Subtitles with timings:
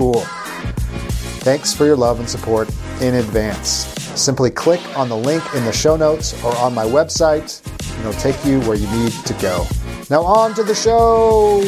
[0.00, 0.24] cool.
[1.44, 2.70] Thanks for your love and support
[3.02, 3.84] in advance.
[4.18, 8.18] Simply click on the link in the show notes or on my website, and it'll
[8.18, 9.66] take you where you need to go.
[10.08, 11.60] Now, on to the show.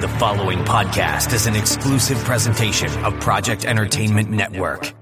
[0.00, 4.92] The following podcast is an exclusive presentation of Project Entertainment Network.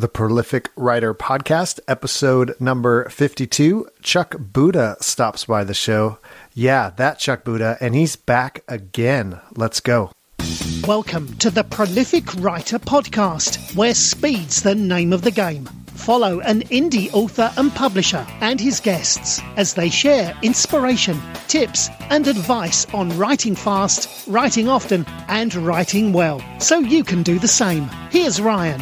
[0.00, 3.86] The Prolific Writer Podcast, episode number 52.
[4.00, 6.16] Chuck Buda stops by the show.
[6.54, 9.40] Yeah, that Chuck Buda, and he's back again.
[9.56, 10.10] Let's go.
[10.86, 15.68] Welcome to the Prolific Writer Podcast, where speed's the name of the game.
[16.00, 22.26] Follow an indie author and publisher and his guests as they share inspiration, tips, and
[22.26, 27.86] advice on writing fast, writing often, and writing well, so you can do the same.
[28.10, 28.80] Here's Ryan.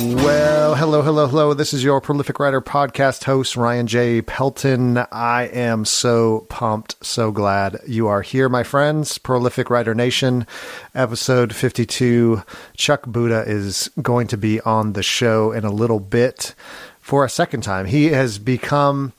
[0.00, 1.54] Well, hello, hello, hello.
[1.54, 4.22] This is your prolific writer podcast host, Ryan J.
[4.22, 4.96] Pelton.
[5.10, 9.18] I am so pumped, so glad you are here, my friends.
[9.18, 10.46] Prolific Writer Nation,
[10.94, 12.44] episode 52.
[12.76, 16.54] Chuck Buda is going to be on the show in a little bit
[17.00, 17.86] for a second time.
[17.86, 19.12] He has become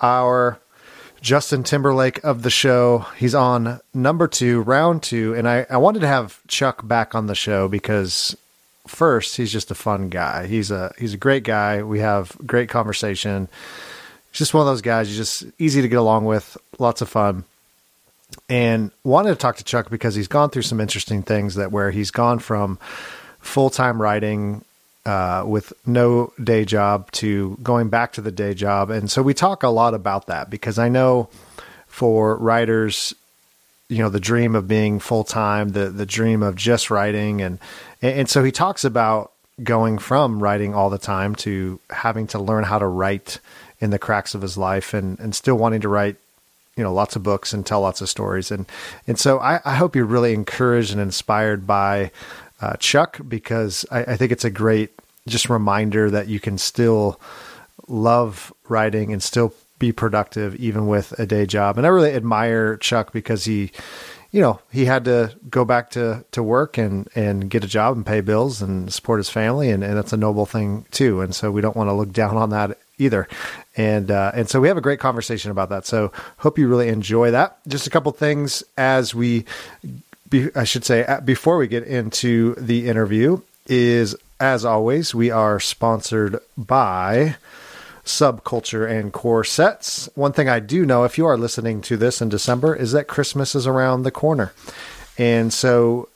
[0.00, 0.60] our
[1.20, 3.06] Justin Timberlake of the show.
[3.16, 5.34] He's on number two, round two.
[5.34, 8.36] And I, I wanted to have Chuck back on the show because
[8.86, 10.46] first, he's just a fun guy.
[10.46, 11.82] He's a he's a great guy.
[11.82, 13.48] We have great conversation.
[14.32, 15.10] Just one of those guys.
[15.10, 16.56] You just easy to get along with.
[16.78, 17.44] Lots of fun.
[18.48, 21.90] And wanted to talk to Chuck because he's gone through some interesting things that where
[21.90, 22.78] he's gone from
[23.38, 24.64] full time writing
[25.06, 28.90] uh, with no day job to going back to the day job.
[28.90, 31.28] And so we talk a lot about that because I know
[31.86, 33.14] for writers,
[33.88, 37.58] you know, the dream of being full time, the the dream of just writing and
[38.04, 39.32] and, and so he talks about
[39.62, 43.40] going from writing all the time to having to learn how to write
[43.80, 46.16] in the cracks of his life and, and still wanting to write,
[46.76, 48.50] you know, lots of books and tell lots of stories.
[48.50, 48.66] And,
[49.06, 52.10] and so I, I hope you're really encouraged and inspired by
[52.60, 54.90] uh, Chuck because I, I think it's a great
[55.26, 57.18] just reminder that you can still
[57.88, 61.78] love writing and still be productive even with a day job.
[61.78, 63.70] And I really admire Chuck because he,
[64.34, 67.96] you know, he had to go back to, to work and, and get a job
[67.96, 69.70] and pay bills and support his family.
[69.70, 71.20] And, and that's a noble thing too.
[71.20, 73.28] And so we don't want to look down on that either.
[73.76, 75.86] And, uh, and so we have a great conversation about that.
[75.86, 77.58] So hope you really enjoy that.
[77.68, 79.44] Just a couple things as we,
[80.28, 85.60] be, I should say, before we get into the interview is as always, we are
[85.60, 87.36] sponsored by
[88.04, 90.08] subculture and corsets.
[90.14, 93.08] One thing I do know, if you are listening to this in December, is that
[93.08, 94.52] Christmas is around the corner.
[95.16, 96.08] And so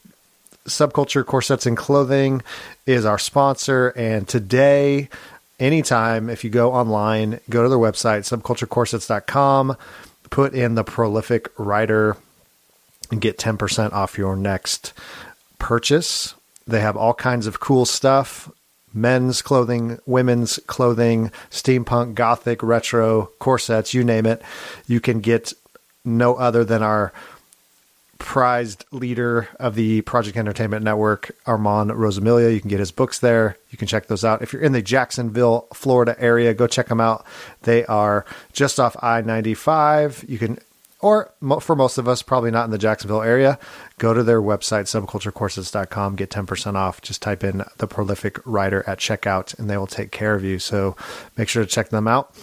[0.66, 2.42] subculture corsets and clothing
[2.86, 3.88] is our sponsor.
[3.96, 5.08] And today,
[5.58, 9.76] anytime, if you go online, go to their website, subculturecorsets.com,
[10.30, 12.16] put in the prolific writer
[13.10, 14.92] and get 10% off your next
[15.58, 16.34] purchase.
[16.66, 18.50] They have all kinds of cool stuff
[18.92, 24.42] men's clothing, women's clothing, steampunk, gothic, retro, corsets, you name it.
[24.86, 25.52] You can get
[26.04, 27.12] no other than our
[28.18, 32.52] prized leader of the Project Entertainment Network, Armand Rosamilia.
[32.52, 33.56] You can get his books there.
[33.70, 34.42] You can check those out.
[34.42, 37.24] If you're in the Jacksonville, Florida area, go check them out.
[37.62, 40.24] They are just off I 95.
[40.28, 40.58] You can
[41.00, 43.58] or for most of us, probably not in the Jacksonville area,
[43.98, 47.00] go to their website, subculturecorsets.com, get 10% off.
[47.00, 50.58] Just type in the prolific writer at checkout and they will take care of you.
[50.58, 50.96] So
[51.36, 52.34] make sure to check them out.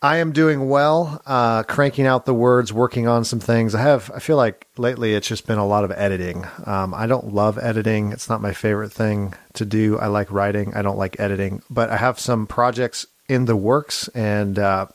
[0.00, 3.74] I am doing well, uh, cranking out the words, working on some things.
[3.74, 6.46] I have, I feel like lately it's just been a lot of editing.
[6.64, 8.12] Um, I don't love editing.
[8.12, 9.98] It's not my favorite thing to do.
[9.98, 10.72] I like writing.
[10.74, 14.86] I don't like editing, but I have some projects in the works and, uh,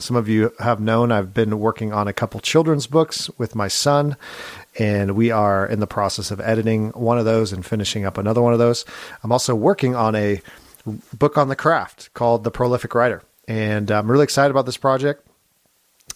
[0.00, 3.68] some of you have known I've been working on a couple children's books with my
[3.68, 4.16] son,
[4.78, 8.42] and we are in the process of editing one of those and finishing up another
[8.42, 8.84] one of those.
[9.22, 10.40] I'm also working on a
[11.18, 15.26] book on the craft called The Prolific Writer, and I'm really excited about this project.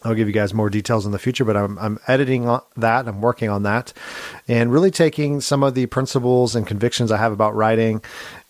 [0.03, 2.45] I'll give you guys more details in the future, but I'm, I'm editing
[2.77, 3.09] that.
[3.09, 3.93] I'm working on that
[4.47, 8.03] and really taking some of the principles and convictions I have about writing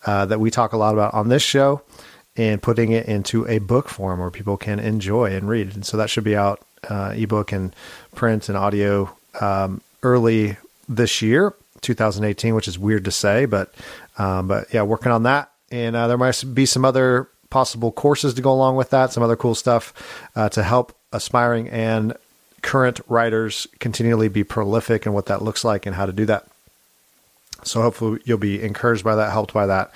[0.04, 1.82] uh, that we talk a lot about on this show
[2.36, 5.74] and putting it into a book form where people can enjoy and read.
[5.74, 7.74] And so that should be out uh, ebook and
[8.14, 10.56] print and audio um, early
[10.88, 13.72] this year, 2018, which is weird to say, but
[14.18, 15.50] um, but yeah, working on that.
[15.70, 19.22] And uh, there might be some other possible courses to go along with that, some
[19.22, 19.92] other cool stuff
[20.36, 22.14] uh, to help aspiring and
[22.62, 26.46] current writers continually be prolific and what that looks like and how to do that.
[27.62, 29.94] So hopefully you'll be encouraged by that, helped by that,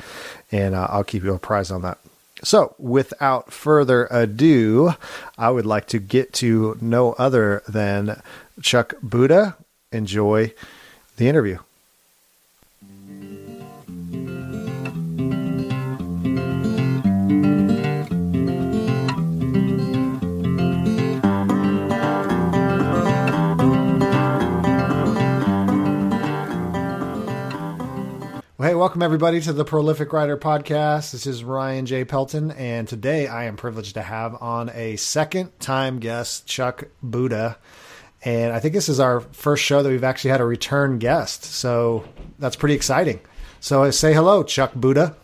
[0.52, 1.99] and uh, I'll keep you apprised on that.
[2.43, 4.94] So, without further ado,
[5.37, 8.23] I would like to get to no other than
[8.62, 9.56] Chuck Buda.
[9.90, 10.52] Enjoy
[11.17, 11.58] the interview.
[28.78, 31.10] Welcome everybody to the Prolific Writer Podcast.
[31.10, 32.04] This is Ryan J.
[32.04, 37.58] Pelton, and today I am privileged to have on a second time guest, Chuck Buda.
[38.25, 41.42] And I think this is our first show that we've actually had a return guest.
[41.42, 42.04] So
[42.38, 43.19] that's pretty exciting.
[43.58, 45.16] So I say hello, Chuck Buda.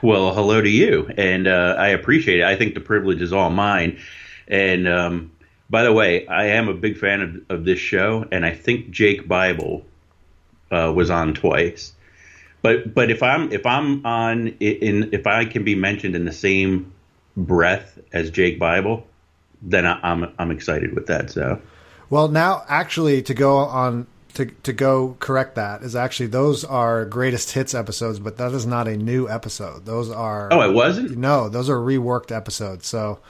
[0.00, 1.10] Well, hello to you.
[1.18, 2.44] And uh, I appreciate it.
[2.44, 3.98] I think the privilege is all mine.
[4.46, 5.32] And um,
[5.68, 8.90] by the way, I am a big fan of, of this show, and I think
[8.90, 9.84] Jake Bible
[10.70, 11.92] uh, was on twice.
[12.62, 16.32] But but if I'm if I'm on in if I can be mentioned in the
[16.32, 16.92] same
[17.36, 19.06] breath as Jake Bible,
[19.62, 21.30] then I, I'm I'm excited with that.
[21.30, 21.60] So,
[22.10, 27.04] well, now actually to go on to to go correct that is actually those are
[27.04, 29.86] greatest hits episodes, but that is not a new episode.
[29.86, 31.16] Those are oh, it wasn't.
[31.16, 32.86] No, those are reworked episodes.
[32.86, 33.20] So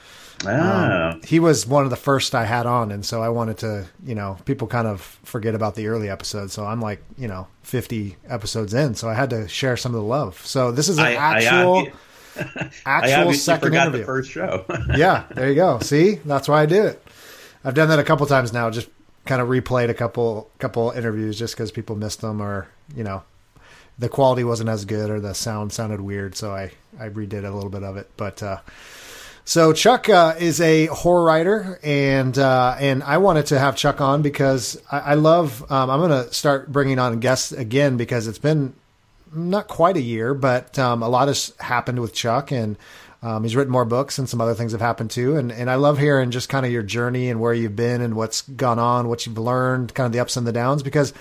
[0.46, 1.10] Ah.
[1.12, 3.86] Um, he was one of the first I had on, and so I wanted to,
[4.04, 6.52] you know, people kind of forget about the early episodes.
[6.52, 10.00] So I'm like, you know, 50 episodes in, so I had to share some of
[10.00, 10.44] the love.
[10.46, 11.88] So this is an I, actual,
[12.36, 14.04] I, actual second interview.
[14.04, 14.64] first show.
[14.96, 15.78] yeah, there you go.
[15.80, 17.04] See, that's why I did it.
[17.64, 18.70] I've done that a couple times now.
[18.70, 18.88] Just
[19.26, 23.22] kind of replayed a couple couple interviews just because people missed them, or you know,
[23.98, 26.34] the quality wasn't as good, or the sound sounded weird.
[26.34, 28.42] So I I redid a little bit of it, but.
[28.42, 28.60] uh
[29.50, 34.00] so Chuck uh, is a horror writer, and uh, and I wanted to have Chuck
[34.00, 35.68] on because I, I love.
[35.72, 38.74] Um, I'm going to start bringing on guests again because it's been
[39.34, 42.76] not quite a year, but um, a lot has happened with Chuck, and
[43.24, 45.36] um, he's written more books, and some other things have happened too.
[45.36, 48.14] And and I love hearing just kind of your journey and where you've been and
[48.14, 51.12] what's gone on, what you've learned, kind of the ups and the downs, because.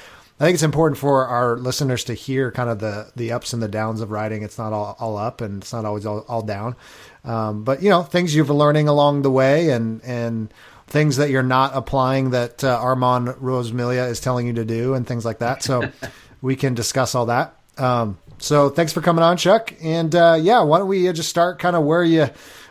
[0.41, 3.61] I think it's important for our listeners to hear kind of the the ups and
[3.61, 4.41] the downs of writing.
[4.41, 6.77] It's not all, all up and it's not always all, all down.
[7.23, 10.53] Um, but you know, things you've learning along the way, and and
[10.87, 15.05] things that you're not applying that uh, Armand Rosamilia is telling you to do, and
[15.05, 15.63] things like that.
[15.63, 15.91] So
[16.41, 17.55] we can discuss all that.
[17.77, 19.73] Um, so thanks for coming on, Chuck.
[19.81, 22.29] And uh, yeah, why don't we uh, just start kind of where you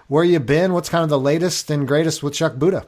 [0.09, 0.73] where you been?
[0.73, 2.87] What's kind of the latest and greatest with Chuck Buda?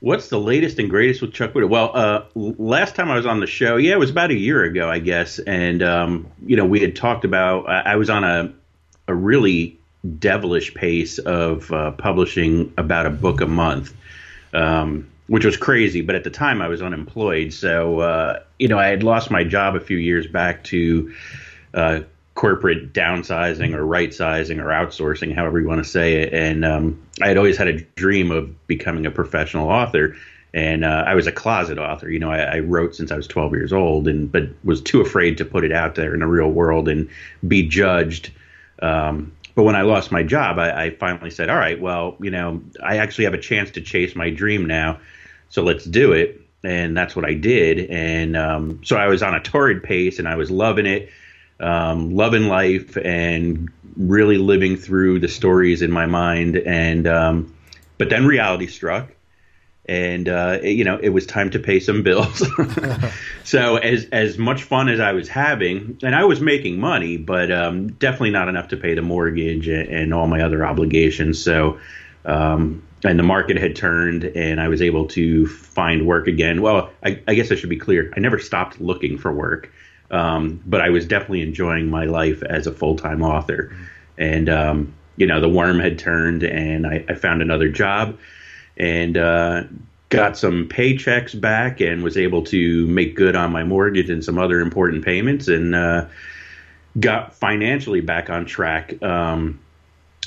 [0.00, 1.68] What's the latest and greatest with Chuck Buda?
[1.68, 4.64] Well, uh, last time I was on the show, yeah, it was about a year
[4.64, 7.68] ago, I guess, and um, you know we had talked about.
[7.68, 8.52] I was on a
[9.08, 9.78] a really
[10.18, 13.94] devilish pace of uh, publishing about a book a month,
[14.52, 16.00] um, which was crazy.
[16.00, 19.44] But at the time, I was unemployed, so uh, you know I had lost my
[19.44, 21.14] job a few years back to
[21.74, 22.00] uh,
[22.34, 26.32] corporate downsizing or right sizing or outsourcing, however you want to say it.
[26.32, 30.16] And um, I had always had a dream of becoming a professional author.
[30.54, 32.10] And uh, I was a closet author.
[32.10, 35.00] You know, I, I, wrote since I was 12 years old, and but was too
[35.00, 37.08] afraid to put it out there in the real world and
[37.46, 38.30] be judged
[38.82, 42.30] um, but when I lost my job, I, I, finally said, all right, well, you
[42.30, 45.00] know, I actually have a chance to chase my dream now.
[45.50, 46.40] So let's do it.
[46.64, 47.90] And that's what I did.
[47.90, 51.10] And um, so I was on a torrid pace and I was loving it,
[51.60, 56.56] um, loving life and really living through the stories in my mind.
[56.56, 57.54] And, um,
[57.98, 59.10] but then reality struck.
[59.86, 62.46] And uh, it, you know it was time to pay some bills.
[63.44, 67.50] so as as much fun as I was having, and I was making money, but
[67.50, 71.42] um, definitely not enough to pay the mortgage and, and all my other obligations.
[71.42, 71.80] So.
[72.24, 76.62] Um, and the market had turned, and I was able to find work again.
[76.62, 78.12] Well, I, I guess I should be clear.
[78.16, 79.72] I never stopped looking for work,
[80.12, 83.76] um, but I was definitely enjoying my life as a full time author.
[84.16, 88.18] And um, you know, the worm had turned, and I, I found another job
[88.76, 89.64] and uh,
[90.08, 94.38] got some paychecks back and was able to make good on my mortgage and some
[94.38, 96.06] other important payments and uh,
[97.00, 99.02] got financially back on track.
[99.02, 99.58] Um,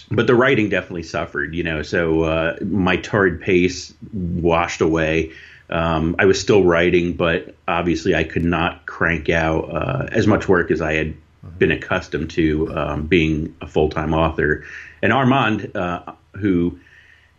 [0.09, 1.81] but the writing definitely suffered, you know.
[1.81, 5.31] So uh, my torrid pace washed away.
[5.69, 10.47] Um, I was still writing, but obviously I could not crank out uh, as much
[10.47, 11.15] work as I had
[11.57, 14.63] been accustomed to um, being a full time author.
[15.01, 16.79] And Armand, uh, who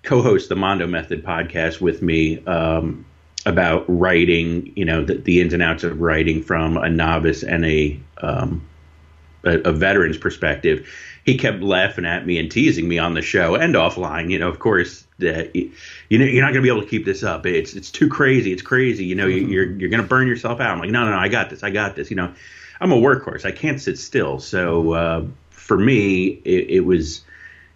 [0.07, 3.05] co-host the Mando Method podcast with me um,
[3.45, 7.67] about writing, you know, the, the, ins and outs of writing from a novice and
[7.67, 8.67] a, um,
[9.45, 10.89] a, a veteran's perspective.
[11.25, 14.31] He kept laughing at me and teasing me on the show and offline.
[14.31, 15.73] You know, of course, that you
[16.11, 17.45] know you're not going to be able to keep this up.
[17.45, 18.53] It's it's too crazy.
[18.53, 19.05] It's crazy.
[19.05, 19.51] You know, mm-hmm.
[19.51, 20.71] you're you're going to burn yourself out.
[20.71, 21.65] I'm like, no, no, no, I got this.
[21.65, 22.11] I got this.
[22.11, 22.33] You know,
[22.81, 23.45] I'm a workhorse.
[23.45, 24.39] I can't sit still.
[24.39, 27.23] So uh, for me, it, it was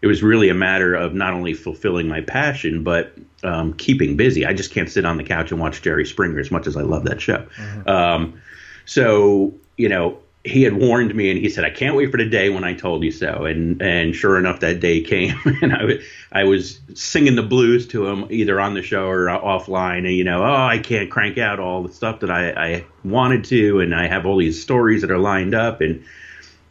[0.02, 4.44] it was really a matter of not only fulfilling my passion but um, keeping busy.
[4.46, 6.82] I just can't sit on the couch and watch Jerry Springer as much as I
[6.82, 7.46] love that show.
[7.56, 7.88] Mm-hmm.
[7.88, 8.40] Um,
[8.84, 12.28] so you know, he had warned me, and he said, "I can't wait for the
[12.28, 15.98] day when I told you so." And and sure enough, that day came, and I,
[16.32, 19.98] I was singing the blues to him either on the show or offline.
[19.98, 23.44] And you know, oh, I can't crank out all the stuff that I, I wanted
[23.44, 26.04] to, and I have all these stories that are lined up, and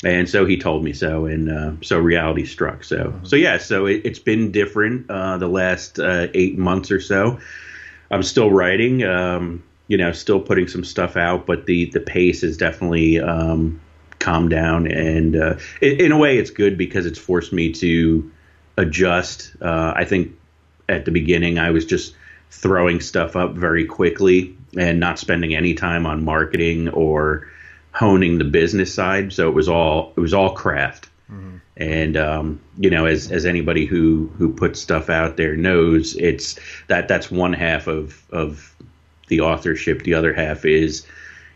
[0.03, 2.84] and so he told me so, and uh, so reality struck.
[2.84, 3.25] So, mm-hmm.
[3.25, 7.39] so yeah, so it, has been different uh, the last uh, eight months or so.
[8.10, 12.41] I'm still writing, um, you know, still putting some stuff out, but the the pace
[12.41, 13.82] has definitely um,
[14.20, 18.32] calmed down, and uh, it, in a way, it's good because it's forced me to
[18.77, 19.53] adjust.
[19.62, 20.34] Uh, I think
[20.88, 22.15] at the beginning, I was just
[22.51, 27.48] throwing stuff up very quickly and not spending any time on marketing or
[27.91, 29.34] honing the business side.
[29.34, 31.10] So it was all it was all craft.
[31.31, 31.58] Mm-hmm.
[31.77, 36.60] And um, you know, as as anybody who who puts stuff out there knows, it's
[36.88, 38.75] that that's one half of of
[39.27, 40.03] the authorship.
[40.03, 41.05] The other half is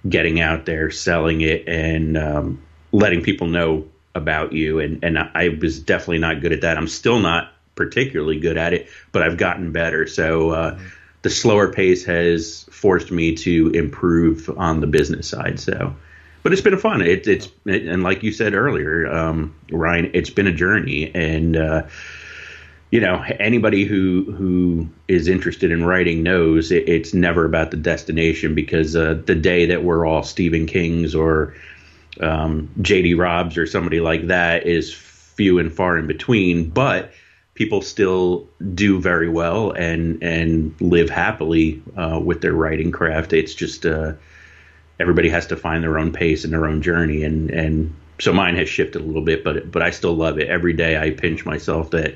[0.08, 2.62] getting out there, selling it, and um,
[2.92, 4.80] letting people know about you.
[4.80, 6.78] And and I was definitely not good at that.
[6.78, 10.08] I'm still not particularly good at it, but I've gotten better.
[10.08, 10.52] So.
[10.52, 10.88] Uh, mm-hmm.
[11.24, 15.58] The slower pace has forced me to improve on the business side.
[15.58, 15.96] So,
[16.44, 17.02] but it's been fun.
[17.02, 21.56] It, it's it, and like you said earlier, um, Ryan, it's been a journey, and
[21.56, 21.84] uh,
[22.92, 27.78] you know anybody who who is interested in writing knows it, it's never about the
[27.78, 31.56] destination because uh, the day that we're all Stephen Kings or
[32.20, 33.16] um, J.D.
[33.16, 37.12] Robbs or somebody like that is few and far in between, but
[37.56, 43.32] people still do very well and and live happily uh, with their writing craft.
[43.32, 44.14] It's just uh,
[45.04, 48.56] everybody has to find their own pace and their own journey and and so mine
[48.56, 50.48] has shifted a little bit but but I still love it.
[50.48, 52.16] Every day I pinch myself that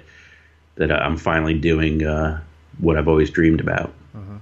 [0.75, 2.39] that I'm finally doing uh,
[2.77, 3.91] what I've always dreamed about.
[4.15, 4.39] Uh-huh.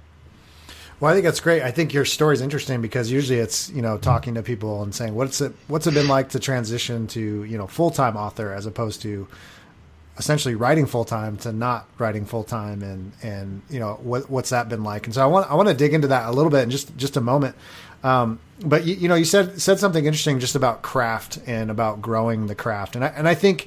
[1.00, 1.62] well I think that's great.
[1.62, 4.94] I think your story is interesting because usually it's you know talking to people and
[4.94, 8.64] saying what's it what's it been like to transition to you know full-time author as
[8.64, 9.26] opposed to
[10.18, 14.50] essentially writing full time to not writing full time and and you know what what's
[14.50, 15.06] that been like?
[15.06, 16.96] And so I want I want to dig into that a little bit in just
[16.96, 17.56] just a moment
[18.06, 22.00] um, but you, you, know, you said said something interesting just about craft and about
[22.00, 23.66] growing the craft, and I, and I think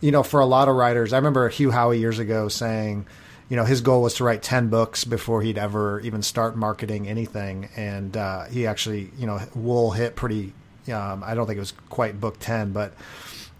[0.00, 3.06] you know for a lot of writers, I remember Hugh Howey years ago saying,
[3.48, 7.06] you know, his goal was to write ten books before he'd ever even start marketing
[7.06, 10.52] anything, and uh, he actually, you know, Wool hit pretty.
[10.92, 12.92] Um, I don't think it was quite book ten, but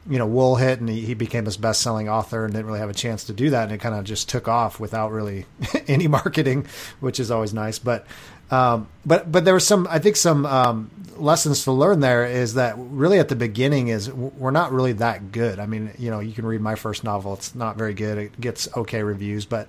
[0.09, 2.79] you know, Wool hit and he, he, became this best selling author and didn't really
[2.79, 3.65] have a chance to do that.
[3.65, 5.47] And it kind of just took off without really
[5.89, 6.67] any marketing,
[7.01, 7.79] which is always nice.
[7.79, 8.07] But
[8.51, 12.55] um, but but there was some I think some um, lessons to learn there is
[12.55, 15.59] that really at the beginning is we're not really that good.
[15.59, 18.19] I mean, you know, you can read my first novel; it's not very good.
[18.19, 19.69] It gets okay reviews, but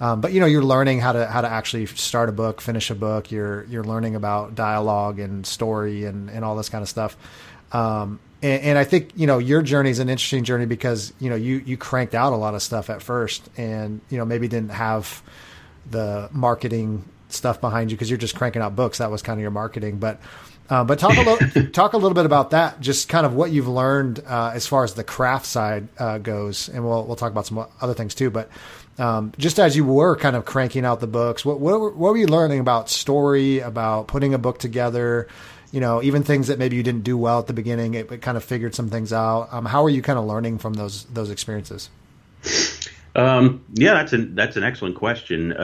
[0.00, 2.90] um, but you know, you're learning how to how to actually start a book, finish
[2.90, 3.30] a book.
[3.30, 7.16] You're you're learning about dialogue and story and and all this kind of stuff.
[7.72, 11.30] Um, and, and, I think you know your journey is an interesting journey because you
[11.30, 14.48] know you you cranked out a lot of stuff at first, and you know maybe
[14.48, 15.22] didn't have
[15.90, 18.98] the marketing stuff behind you because you're just cranking out books.
[18.98, 19.98] That was kind of your marketing.
[19.98, 20.20] But
[20.68, 22.80] Uh, but talk a little talk a little bit about that.
[22.80, 26.68] Just kind of what you've learned uh, as far as the craft side uh, goes,
[26.68, 28.30] and we'll we'll talk about some other things too.
[28.30, 28.50] But
[28.98, 32.16] um, just as you were kind of cranking out the books, what what, what were
[32.16, 35.28] you learning about story, about putting a book together?
[35.70, 38.22] You know, even things that maybe you didn't do well at the beginning, it, it
[38.22, 39.48] kind of figured some things out.
[39.52, 41.90] Um, how are you kind of learning from those those experiences?
[43.14, 45.58] Um, yeah, that's an that's an excellent question.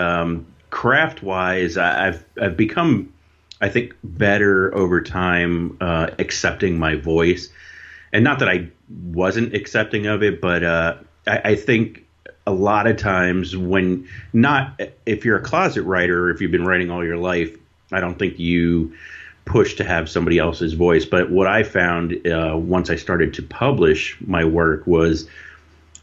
[0.72, 3.12] Craft wise, I've I've become,
[3.60, 7.50] I think, better over time uh, accepting my voice,
[8.10, 12.06] and not that I wasn't accepting of it, but uh, I, I think
[12.46, 16.90] a lot of times when not if you're a closet writer if you've been writing
[16.90, 17.54] all your life,
[17.92, 18.94] I don't think you
[19.44, 21.04] push to have somebody else's voice.
[21.04, 25.28] But what I found uh, once I started to publish my work was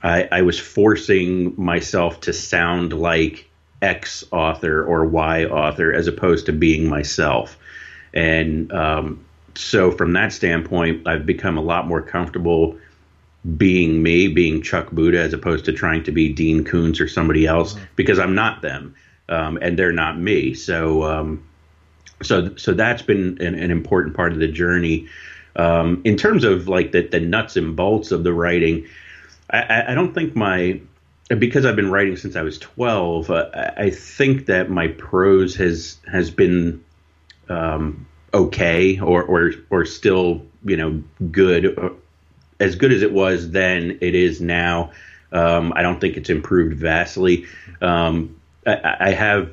[0.03, 3.48] I, I was forcing myself to sound like
[3.81, 7.57] X author or Y author as opposed to being myself.
[8.13, 12.77] And um, so, from that standpoint, I've become a lot more comfortable
[13.57, 17.45] being me, being Chuck Buda, as opposed to trying to be Dean Koontz or somebody
[17.45, 17.83] else, mm-hmm.
[17.95, 18.95] because I'm not them,
[19.29, 20.53] um, and they're not me.
[20.53, 21.43] So, um,
[22.21, 25.07] so, so that's been an, an, important part of the journey.
[25.55, 28.85] Um, in terms of like the, the nuts and bolts of the writing,
[29.49, 30.81] I, I don't think my
[31.37, 35.97] because I've been writing since I was 12, uh, I think that my prose has
[36.11, 36.83] has been
[37.47, 41.89] um, okay or, or or still you know good uh,
[42.59, 44.91] as good as it was then it is now.
[45.31, 47.45] Um, I don't think it's improved vastly.
[47.81, 49.51] Um, I, I, have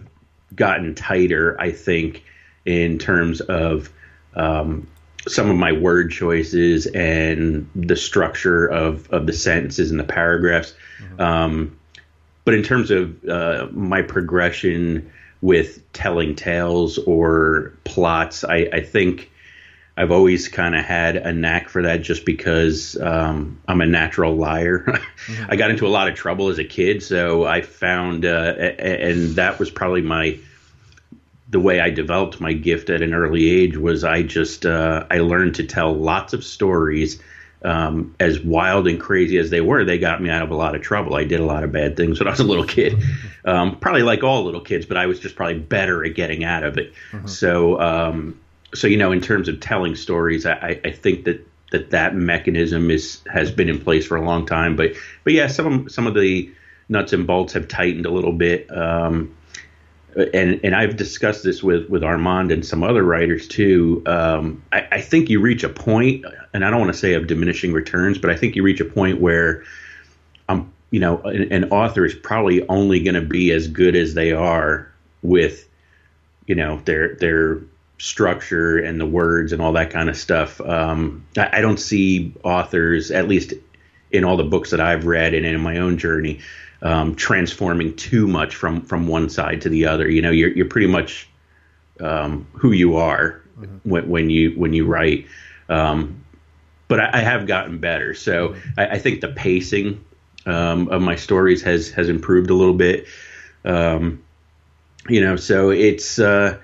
[0.54, 2.24] gotten tighter, I think,
[2.64, 3.90] in terms of
[4.34, 4.88] um,
[5.28, 10.74] some of my word choices and the structure of, of the sentences and the paragraphs.
[11.00, 11.20] Mm-hmm.
[11.20, 11.78] Um,
[12.44, 19.30] but in terms of uh, my progression with telling tales or plots, I, I think
[19.96, 24.36] I've always kind of had a knack for that just because um, I'm a natural
[24.36, 24.84] liar.
[24.86, 25.44] mm-hmm.
[25.48, 29.36] I got into a lot of trouble as a kid, so I found, uh, and
[29.36, 30.38] that was probably my
[31.48, 35.18] the way I developed my gift at an early age was I just uh, I
[35.18, 37.20] learned to tell lots of stories.
[37.62, 40.76] Um, as wild and crazy as they were, they got me out of a lot
[40.76, 41.16] of trouble.
[41.16, 43.02] I did a lot of bad things when I was a little kid,
[43.44, 46.62] um, probably like all little kids, but I was just probably better at getting out
[46.62, 46.92] of it.
[47.10, 47.26] Mm-hmm.
[47.26, 48.38] So, um,
[48.74, 52.90] so you know, in terms of telling stories, I, I think that that that mechanism
[52.90, 54.76] is has been in place for a long time.
[54.76, 54.92] But
[55.24, 56.52] but yeah, some some of the
[56.88, 58.70] nuts and bolts have tightened a little bit.
[58.70, 59.36] Um,
[60.16, 64.02] and and I've discussed this with with Armand and some other writers too.
[64.06, 66.24] Um, I, I, think you reach a point,
[66.54, 68.86] and I don't want to say of diminishing returns, but I think you reach a
[68.86, 69.62] point where,
[70.48, 74.14] um, you know, an, an author is probably only going to be as good as
[74.14, 74.90] they are
[75.22, 75.68] with,
[76.46, 77.60] you know, their their
[77.98, 80.60] structure and the words and all that kind of stuff.
[80.62, 83.52] Um, I, I don't see authors, at least
[84.12, 86.40] in all the books that I've read and in my own journey
[86.86, 90.08] um, transforming too much from from one side to the other.
[90.08, 91.28] You know, you're you're pretty much
[91.98, 93.78] um, who you are mm-hmm.
[93.88, 95.26] when, when you when you write.
[95.68, 96.24] Um,
[96.86, 98.80] but I, I, have gotten better, so mm-hmm.
[98.80, 100.04] I, I, think the pacing
[100.46, 103.06] um, of my stories has has improved a little bit.
[103.64, 104.22] Um,
[105.08, 106.56] you know, so it's uh,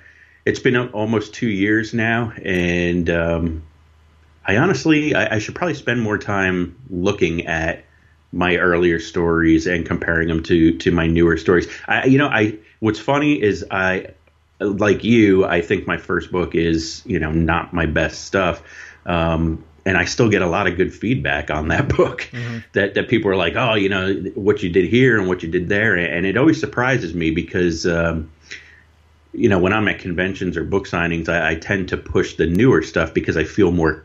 [0.47, 3.63] it's been almost two years now, and um,
[4.47, 7.85] I honestly I, I should probably spend more time looking at
[8.33, 11.69] my earlier stories and comparing them to to my newer stories.
[11.87, 14.09] I, you know, I what's funny is I
[14.61, 15.45] like you.
[15.45, 18.63] I think my first book is you know not my best stuff.
[19.05, 22.29] Um, and I still get a lot of good feedback on that book.
[22.33, 22.59] Mm-hmm.
[22.73, 25.51] That that people are like, oh, you know, what you did here and what you
[25.51, 28.31] did there, and it always surprises me because, um,
[29.35, 32.47] you know, when I'm at conventions or book signings, I, I, tend to push the
[32.47, 34.05] newer stuff because I feel more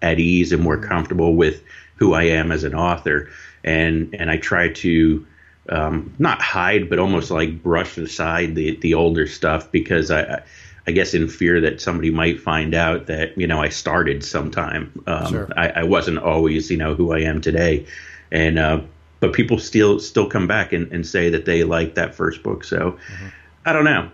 [0.00, 0.88] at ease and more mm-hmm.
[0.88, 1.62] comfortable with
[1.96, 3.28] who I am as an author
[3.64, 5.26] and and I try to
[5.68, 10.42] um, not hide, but almost like brush aside the the older stuff because I.
[10.86, 15.04] I guess in fear that somebody might find out that you know I started sometime.
[15.06, 15.48] Um, sure.
[15.54, 17.84] I, I, wasn't always you know who I am today,
[18.32, 18.80] and uh,
[19.20, 22.64] but people still still come back and, and say that they like that first book.
[22.64, 23.26] So mm-hmm.
[23.66, 24.10] I don't know.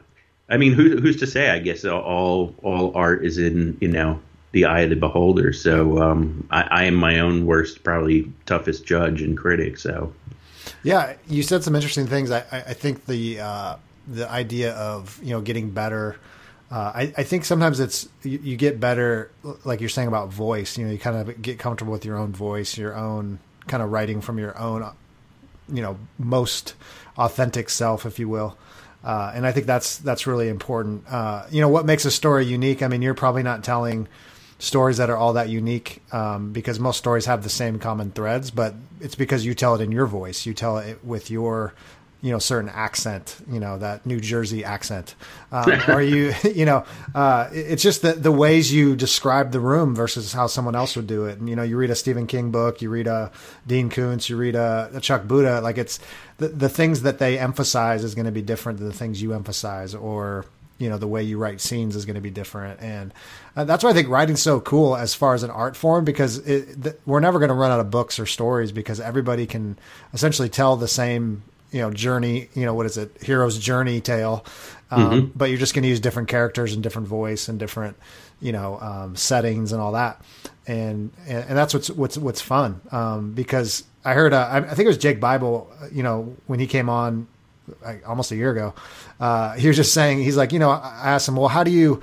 [0.49, 1.51] I mean, who, who's to say?
[1.51, 4.21] I guess all all art is in you know
[4.55, 5.53] the eye of the beholder.
[5.53, 9.79] So um, I, I, am my own worst, probably toughest judge and critic.
[9.79, 10.15] So
[10.85, 12.31] yeah, you said some interesting things.
[12.31, 13.77] I, I think the uh,
[14.09, 16.17] the idea of you know getting better.
[16.71, 19.31] Uh, I, I, think sometimes it's you, you, get better,
[19.65, 20.79] like you're saying about voice.
[20.79, 23.93] You know, you kind of get comfortable with your own voice, your own kind of
[23.93, 24.83] writing from your own,
[25.73, 26.75] you know, most
[27.19, 28.57] authentic self, if you will.
[29.05, 31.05] Uh, and I think that's that's really important.
[31.09, 32.83] Uh, you know, what makes a story unique?
[32.83, 34.09] I mean, you're probably not telling
[34.59, 38.51] stories that are all that unique um, because most stories have the same common threads,
[38.51, 40.47] but it's because you tell it in your voice.
[40.47, 41.75] You tell it with your
[42.25, 45.15] you know certain accent you know that new jersey accent
[45.53, 46.83] um, you you know
[47.15, 51.07] uh, it's just the, the ways you describe the room versus how someone else would
[51.07, 53.31] do it and you know you read a stephen king book you read a
[53.67, 56.01] dean koontz you read a, a chuck buda like it's
[56.39, 59.35] the, the things that they emphasize is going to be different than the things you
[59.35, 60.47] emphasize or
[60.85, 62.79] you know the way you write scenes is going to be different.
[62.83, 63.15] And
[63.57, 66.39] uh, that's why i think writing's so cool as far as an art form because
[66.47, 69.79] it, th- we're never going to run out of books or stories because everybody can
[70.13, 73.17] essentially tell the same you know journey you know what is it?
[73.23, 74.45] Hero's journey tale.
[74.91, 75.27] Um, mm-hmm.
[75.35, 77.97] but you're just going to use different characters and different voice and different
[78.43, 80.21] you know um, settings and all that.
[80.67, 82.83] And, and and that's what's what's what's fun.
[82.93, 86.67] Um, because I heard uh, I think it was Jake Bible you know when he
[86.67, 87.27] came on
[87.83, 88.75] like, almost a year ago
[89.21, 91.71] uh, he was just saying he's like you know I asked him well how do
[91.71, 92.01] you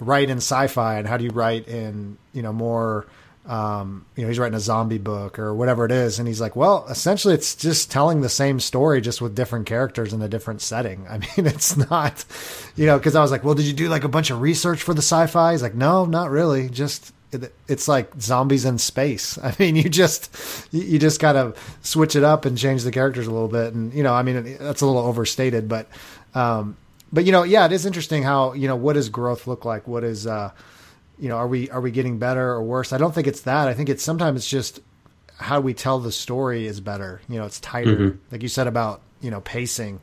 [0.00, 3.06] write in sci-fi and how do you write in you know more
[3.44, 6.18] um, you know, he's writing a zombie book or whatever it is.
[6.18, 10.12] And he's like, well, essentially it's just telling the same story, just with different characters
[10.12, 11.06] in a different setting.
[11.10, 12.24] I mean, it's not,
[12.76, 14.82] you know, cause I was like, well, did you do like a bunch of research
[14.82, 15.52] for the sci-fi?
[15.52, 16.68] He's like, no, not really.
[16.68, 17.12] Just,
[17.68, 19.38] it's like zombies in space.
[19.42, 23.30] I mean, you just, you just gotta switch it up and change the characters a
[23.30, 23.74] little bit.
[23.74, 25.88] And, you know, I mean, that's a little overstated, but,
[26.34, 26.76] um,
[27.12, 29.86] but you know, yeah, it is interesting how, you know, what does growth look like?
[29.86, 30.50] What is, uh,
[31.18, 32.92] you know, are we are we getting better or worse?
[32.92, 33.68] I don't think it's that.
[33.68, 34.80] I think it's sometimes it's just
[35.36, 37.20] how we tell the story is better.
[37.28, 38.18] You know, it's tighter, mm-hmm.
[38.32, 40.00] like you said about you know pacing.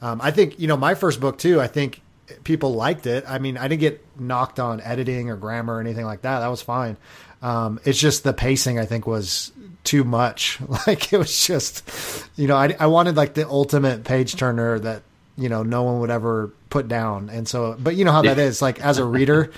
[0.00, 1.60] Um, I think you know my first book too.
[1.60, 2.02] I think
[2.44, 3.24] people liked it.
[3.26, 6.40] I mean, I didn't get knocked on editing or grammar or anything like that.
[6.40, 6.96] That was fine.
[7.42, 8.78] Um, it's just the pacing.
[8.78, 9.52] I think was
[9.84, 10.58] too much.
[10.86, 11.88] Like it was just,
[12.36, 15.02] you know, I, I wanted like the ultimate page turner that
[15.36, 17.28] you know no one would ever put down.
[17.30, 18.60] And so, but you know how that is.
[18.60, 19.50] Like as a reader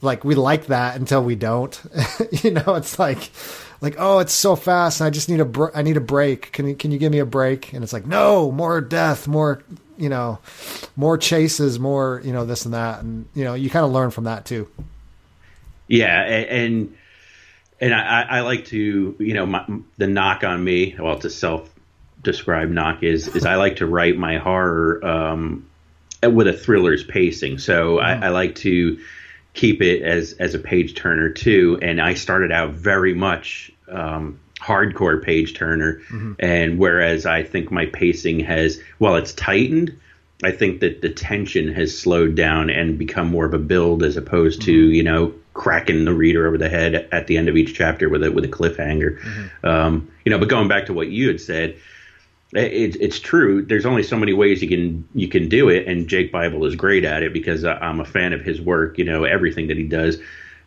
[0.00, 1.80] like we like that until we don't.
[2.42, 3.30] you know, it's like
[3.80, 5.02] like oh, it's so fast.
[5.02, 6.52] I just need a br- I need a break.
[6.52, 7.72] Can you can you give me a break?
[7.72, 9.62] And it's like no, more death, more
[9.98, 10.38] you know,
[10.96, 14.10] more chases, more you know this and that, and you know you kind of learn
[14.10, 14.68] from that too.
[15.88, 16.96] Yeah, and
[17.80, 19.64] and I, I like to you know my,
[19.98, 20.96] the knock on me.
[20.98, 21.70] Well, it's a self
[22.22, 25.66] described knock is is I like to write my horror um,
[26.22, 27.58] with a thriller's pacing.
[27.58, 28.02] So mm.
[28.02, 28.98] I, I like to
[29.54, 31.78] keep it as as a page turner too.
[31.82, 36.32] And I started out very much um, hardcore page turner, mm-hmm.
[36.38, 39.96] and whereas I think my pacing has, well, it's tightened.
[40.42, 44.16] I think that the tension has slowed down and become more of a build as
[44.16, 44.72] opposed mm-hmm.
[44.72, 48.08] to you know cracking the reader over the head at the end of each chapter
[48.08, 49.20] with a with a cliffhanger.
[49.20, 49.66] Mm-hmm.
[49.66, 51.76] Um, you know, but going back to what you had said,
[52.52, 53.64] it, it's true.
[53.64, 56.74] There's only so many ways you can you can do it, and Jake Bible is
[56.74, 58.98] great at it because I'm a fan of his work.
[58.98, 60.18] You know everything that he does.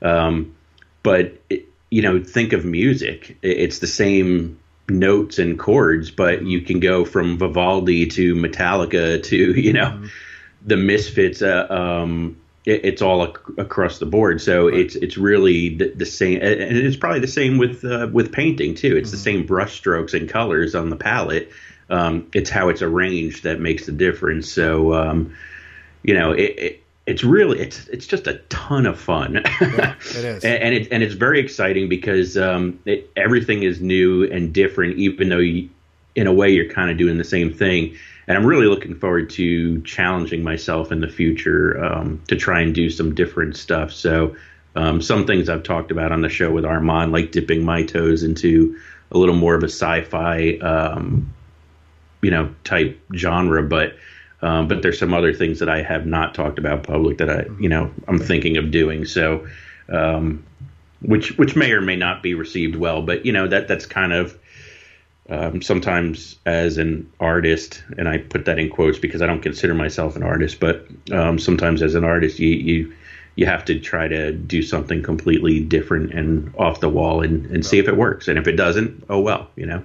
[0.02, 0.56] Um,
[1.04, 3.38] but it, you know, think of music.
[3.42, 9.38] It's the same notes and chords, but you can go from Vivaldi to Metallica to
[9.60, 10.08] you know mm-hmm.
[10.66, 11.42] the Misfits.
[11.42, 14.42] Uh, um, it, it's all ac- across the board.
[14.42, 14.80] So right.
[14.80, 18.76] it's it's really the, the, same, and it's probably the same with uh, with painting
[18.76, 18.98] too.
[18.98, 19.16] It's mm-hmm.
[19.16, 21.52] the same brush strokes and colors on the palette
[21.90, 24.52] um, it's how it's arranged that makes the difference.
[24.52, 25.36] So, um,
[26.04, 26.79] you know, it, it,
[27.10, 29.42] it's really it's it's just a ton of fun.
[29.62, 33.82] Yeah, it is, and, and, it, and it's very exciting because um, it, everything is
[33.82, 35.70] new and different, even though you,
[36.16, 37.96] in a way you're kind of doing the same thing.
[38.28, 42.76] And I'm really looking forward to challenging myself in the future um, to try and
[42.76, 43.92] do some different stuff.
[43.92, 44.36] So.
[44.76, 48.22] Um, some things I've talked about on the show with Armand, like dipping my toes
[48.22, 48.80] into
[49.12, 51.34] a little more of a sci-fi um,
[52.22, 53.96] you know type genre, but
[54.42, 57.46] um, but there's some other things that I have not talked about public that I
[57.60, 59.06] you know I'm thinking of doing.
[59.06, 59.48] So
[59.90, 60.44] um,
[61.02, 64.14] which which may or may not be received well, but you know that that's kind
[64.14, 64.38] of
[65.30, 69.74] um, sometimes as an artist, and I put that in quotes because I don't consider
[69.74, 72.94] myself an artist, but um, sometimes as an artist, you you
[73.36, 77.66] you have to try to do something completely different and off the wall and, and
[77.66, 78.28] see if it works.
[78.28, 79.84] And if it doesn't, oh well, you know.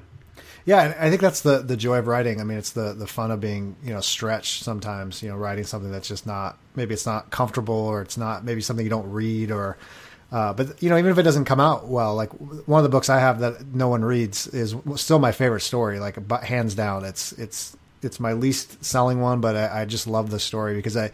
[0.66, 2.40] Yeah, I think that's the the joy of writing.
[2.40, 5.22] I mean, it's the the fun of being you know stretched sometimes.
[5.22, 8.60] You know, writing something that's just not maybe it's not comfortable or it's not maybe
[8.60, 9.76] something you don't read or.
[10.32, 12.30] Uh, but you know, even if it doesn't come out well, like
[12.66, 16.00] one of the books I have that no one reads is still my favorite story.
[16.00, 20.30] Like, hands down, it's it's it's my least selling one, but I, I, just love
[20.30, 21.10] the story because I,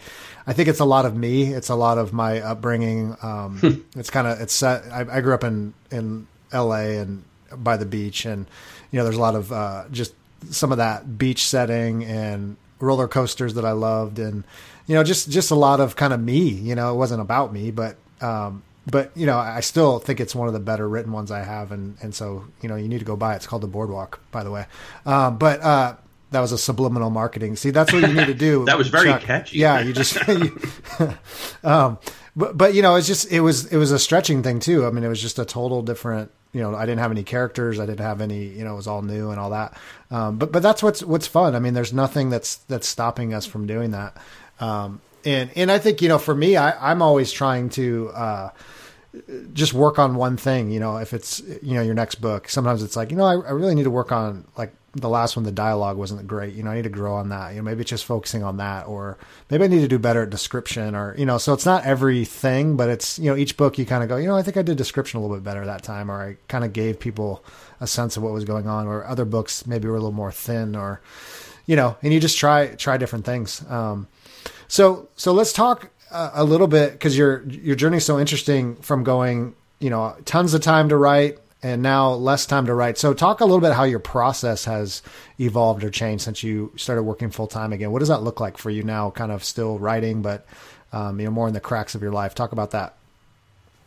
[0.46, 1.52] I think it's a lot of me.
[1.52, 3.16] It's a lot of my upbringing.
[3.22, 3.98] Um, hmm.
[3.98, 4.84] it's kind of it's set.
[4.90, 6.98] I, I, grew up in in L.A.
[6.98, 7.24] and
[7.56, 8.46] by the beach, and
[8.90, 10.14] you know, there's a lot of uh, just
[10.50, 14.44] some of that beach setting and roller coasters that I loved, and
[14.87, 16.48] you know, just just a lot of kind of me.
[16.48, 20.35] You know, it wasn't about me, but um, but you know, I still think it's
[20.35, 22.98] one of the better written ones I have, and and so you know, you need
[23.00, 23.37] to go buy it.
[23.37, 24.66] It's called The Boardwalk, by the way.
[25.07, 25.96] Um, but uh,
[26.31, 27.57] that was a subliminal marketing.
[27.57, 28.64] See, that's what you need to do.
[28.66, 29.22] that was very Chuck.
[29.22, 29.59] catchy.
[29.59, 30.16] Yeah, you just.
[30.29, 30.59] you,
[31.64, 31.98] um,
[32.37, 34.87] but but you know, it's just it was it was a stretching thing too.
[34.87, 36.31] I mean, it was just a total different.
[36.52, 37.78] You know, I didn't have any characters.
[37.78, 38.44] I didn't have any.
[38.44, 39.76] You know, it was all new and all that.
[40.10, 41.54] Um, but but that's what's what's fun.
[41.54, 44.16] I mean, there's nothing that's that's stopping us from doing that.
[44.58, 48.10] Um, and and I think you know, for me, I, I'm always trying to.
[48.10, 48.50] Uh,
[49.53, 50.70] just work on one thing.
[50.70, 53.35] You know, if it's you know your next book, sometimes it's like you know I,
[53.35, 56.55] I really need to work on like the last one, the dialogue wasn't great.
[56.55, 57.51] You know, I need to grow on that.
[57.51, 59.18] You know, maybe it's just focusing on that, or
[59.49, 61.38] maybe I need to do better at description, or you know.
[61.38, 64.27] So it's not everything, but it's you know each book you kind of go, you
[64.27, 66.64] know, I think I did description a little bit better that time, or I kind
[66.64, 67.44] of gave people
[67.81, 68.87] a sense of what was going on.
[68.87, 71.01] Or other books maybe were a little more thin, or
[71.66, 73.64] you know, and you just try try different things.
[73.70, 74.09] Um,
[74.66, 79.05] so so let's talk a, a little bit because your your journey's so interesting from
[79.05, 82.96] going you know tons of time to write and now less time to write.
[82.99, 85.03] So talk a little bit how your process has
[85.38, 87.92] evolved or changed since you started working full time again.
[87.92, 89.11] What does that look like for you now?
[89.11, 90.46] Kind of still writing, but
[90.92, 92.35] um, you know more in the cracks of your life.
[92.35, 92.94] Talk about that.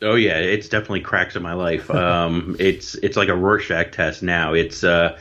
[0.02, 1.90] Oh yeah, it's definitely cracks in my life.
[2.04, 4.54] Um, it's it's like a Rorschach test now.
[4.54, 5.18] It's uh,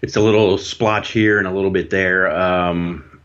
[0.00, 2.30] it's a little splotch here and a little bit there.
[2.30, 3.20] Um,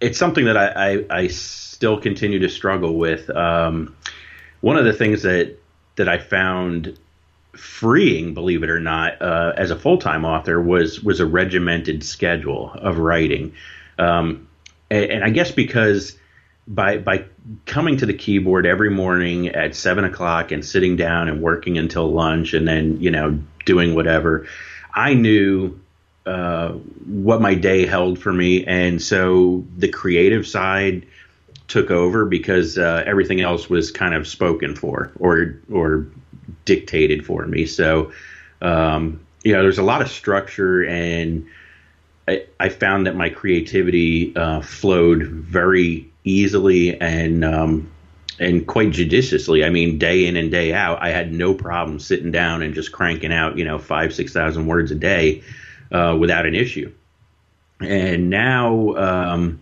[0.00, 3.30] it's something that I, I, I still continue to struggle with.
[3.30, 3.96] Um,
[4.60, 5.56] one of the things that
[5.96, 6.98] that I found
[7.56, 12.04] freeing, believe it or not, uh, as a full time author was was a regimented
[12.04, 13.54] schedule of writing,
[13.98, 14.48] um,
[14.90, 16.16] and, and, I guess because
[16.66, 17.24] by by
[17.66, 22.10] coming to the keyboard every morning at seven o'clock and sitting down and working until
[22.10, 24.46] lunch and then you know doing whatever,
[24.94, 25.80] I knew.
[26.26, 26.72] Uh,
[27.06, 31.06] what my day held for me, and so the creative side
[31.66, 36.06] took over because uh, everything else was kind of spoken for or or
[36.66, 37.64] dictated for me.
[37.64, 38.12] So,
[38.60, 41.46] um, you know, there's a lot of structure, and
[42.28, 47.90] I, I found that my creativity uh, flowed very easily and um,
[48.38, 49.64] and quite judiciously.
[49.64, 52.92] I mean, day in and day out, I had no problem sitting down and just
[52.92, 55.42] cranking out, you know, five six thousand words a day
[55.90, 56.92] uh, without an issue.
[57.80, 58.94] And now.
[58.96, 59.60] Um,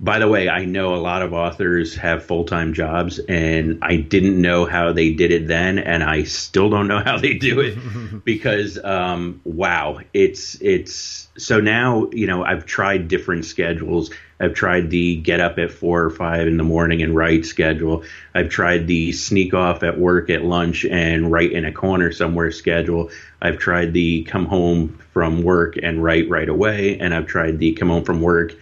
[0.00, 3.96] by the way, I know a lot of authors have full time jobs, and I
[3.96, 7.60] didn't know how they did it then, and I still don't know how they do
[7.60, 14.10] it because um, wow, it's it's so now you know I've tried different schedules.
[14.40, 18.04] I've tried the get up at four or five in the morning and write schedule.
[18.34, 22.52] I've tried the sneak off at work at lunch and write in a corner somewhere
[22.52, 23.10] schedule.
[23.42, 27.72] I've tried the come home from work and write right away, and I've tried the
[27.72, 28.54] come home from work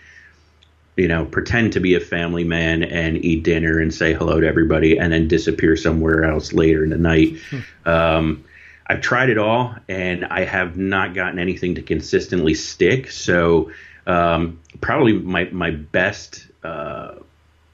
[0.97, 4.47] you know, pretend to be a family man and eat dinner and say hello to
[4.47, 7.37] everybody and then disappear somewhere else later in the night.
[7.51, 7.89] Hmm.
[7.89, 8.45] Um,
[8.89, 13.11] I've tried it all and I have not gotten anything to consistently stick.
[13.11, 13.73] So,
[14.07, 17.17] um, probably my, my best, uh,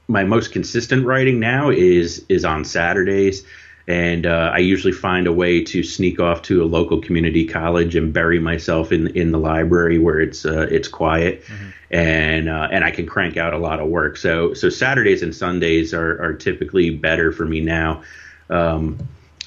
[0.07, 3.43] my most consistent writing now is, is on Saturdays
[3.87, 7.95] and uh, I usually find a way to sneak off to a local community college
[7.95, 11.69] and bury myself in in the library where it's uh, it's quiet, mm-hmm.
[11.91, 14.15] and uh, and I can crank out a lot of work.
[14.15, 18.03] So so Saturdays and Sundays are are typically better for me now,
[18.49, 18.97] um,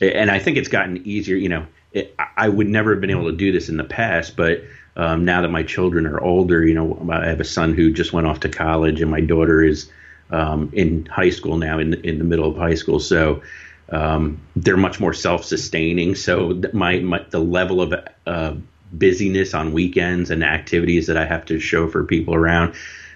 [0.00, 1.36] and I think it's gotten easier.
[1.36, 4.36] You know, it, I would never have been able to do this in the past,
[4.36, 4.62] but
[4.96, 8.12] um, now that my children are older, you know, I have a son who just
[8.12, 9.90] went off to college, and my daughter is
[10.30, 13.42] um, in high school now, in in the middle of high school, so.
[13.88, 16.16] Um, they're much more self-sustaining.
[16.16, 17.94] So my, my the level of
[18.26, 18.54] uh,
[18.92, 22.74] busyness on weekends and activities that I have to show for people around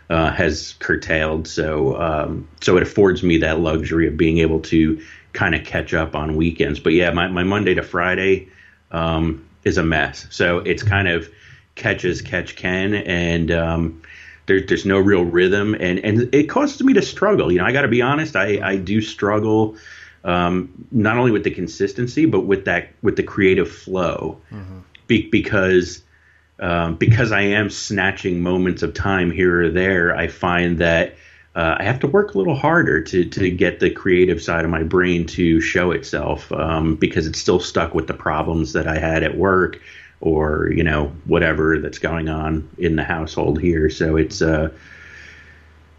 [0.09, 1.49] uh, has curtailed.
[1.49, 5.95] So um, so it affords me that luxury of being able to kind of catch
[5.95, 6.81] up on weekends.
[6.81, 8.49] But yeah, my, my Monday to Friday
[8.91, 10.27] um, is a mess.
[10.31, 11.29] So it's kind of
[11.75, 14.03] catch as catch can and um,
[14.47, 17.53] there's there's no real rhythm and and it causes me to struggle.
[17.53, 18.37] You know, I got to be honest.
[18.37, 19.77] I I do struggle
[20.25, 24.81] um, not only with the consistency but with that with the creative flow mm-hmm.
[25.07, 26.03] Be- because
[26.59, 31.15] um, because I am snatching moments of time here or there I find that
[31.55, 34.71] uh, I have to work a little harder to to get the creative side of
[34.71, 38.99] my brain to show itself um, because it's still stuck with the problems that I
[38.99, 39.81] had at work
[40.21, 44.71] or you know whatever that's going on in the household here so it's uh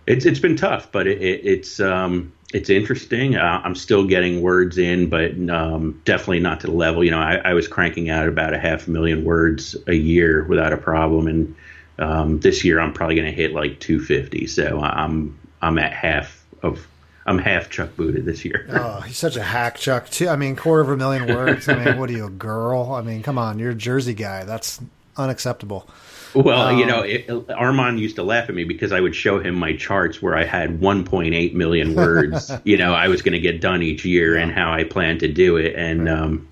[0.06, 3.38] it's it's been tough but it, it, it's um it's interesting.
[3.38, 7.02] Uh, I'm still getting words in, but um, definitely not to the level.
[7.02, 10.44] You know, I, I, was cranking out about a half a million words a year
[10.44, 11.56] without a problem, and
[12.00, 14.48] Um, this year, I'm probably going to hit like 250.
[14.48, 16.88] So I'm I'm at half of
[17.26, 18.66] I'm half Chuck booted this year.
[18.72, 20.10] oh, he's such a hack, Chuck.
[20.10, 20.28] Too.
[20.28, 21.70] I mean, quarter of a million words.
[21.70, 22.94] I mean, what are you, a girl?
[22.94, 24.44] I mean, come on, you're a Jersey guy.
[24.44, 24.82] That's
[25.18, 25.88] unacceptable.
[26.34, 29.40] Well, Um, you know, it, Armand used to laugh at me because I would show
[29.40, 32.52] him my charts where I had 1.8 million words.
[32.64, 35.28] you know, I was going to get done each year and how I planned to
[35.28, 36.48] do it, and um,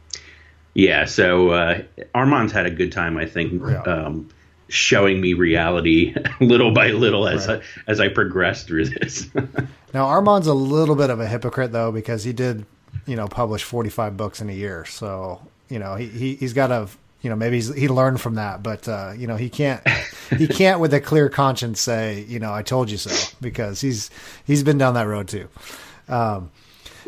[0.76, 1.82] yeah, so uh,
[2.14, 3.82] Armand's had a good time, I think, Yeah.
[3.84, 4.30] um,
[4.70, 7.62] showing me reality little by little as Right.
[7.62, 9.28] I, as I progress through this.
[9.92, 12.64] Now, Armand's a little bit of a hypocrite though because he did,
[13.08, 14.86] you know, publish 45 books in a year.
[14.86, 16.88] So, you know, he, he he's got to,
[17.24, 19.82] you know, maybe he's, he learned from that, but uh, you know, he can't
[20.38, 24.12] he can't with a clear conscience say, you know, I told you so because he's
[24.46, 25.50] he's been down that road too.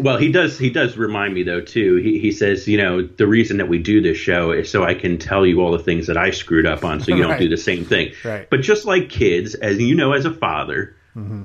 [0.01, 0.57] Well, he does.
[0.57, 1.97] He does remind me though too.
[1.97, 4.95] He he says, you know, the reason that we do this show is so I
[4.95, 7.49] can tell you all the things that I screwed up on, so you don't do
[7.49, 8.13] the same thing.
[8.25, 8.49] Right.
[8.49, 11.43] But just like kids, as you know, as a father, mm-hmm.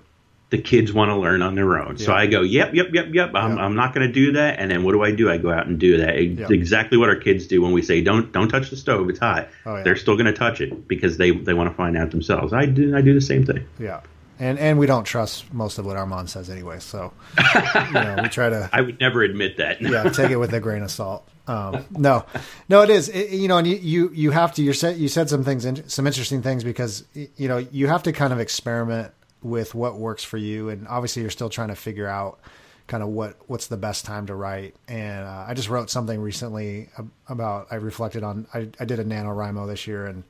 [0.48, 1.98] the kids want to learn on their own.
[1.98, 3.32] So I go, yep, yep, yep, yep.
[3.34, 3.64] I'm Yeah.
[3.64, 4.58] I'm not going to do that.
[4.58, 5.30] And then what do I do?
[5.30, 6.16] I go out and do that.
[6.16, 6.46] It's Yeah.
[6.50, 9.10] Exactly what our kids do when we say, don't don't touch the stove.
[9.10, 9.50] It's hot.
[9.66, 9.82] Oh, yeah.
[9.82, 12.54] They're still going to touch it because they they want to find out themselves.
[12.54, 13.66] I do I do the same thing.
[13.78, 14.00] Yeah.
[14.38, 16.78] And and we don't trust most of what Armand says anyway.
[16.80, 19.80] So, you know, we try to I would never admit that.
[19.80, 21.26] yeah, take it with a grain of salt.
[21.48, 22.24] Um, no,
[22.68, 23.08] no, it is.
[23.08, 24.62] It, you know, and you, you, you have to.
[24.62, 28.12] You said you said some things, some interesting things because you know you have to
[28.12, 32.08] kind of experiment with what works for you, and obviously you're still trying to figure
[32.08, 32.40] out
[32.88, 34.74] kind of what what's the best time to write.
[34.88, 36.90] And uh, I just wrote something recently
[37.28, 37.68] about.
[37.70, 38.48] I reflected on.
[38.52, 40.24] I, I did a NaNoWriMo this year, and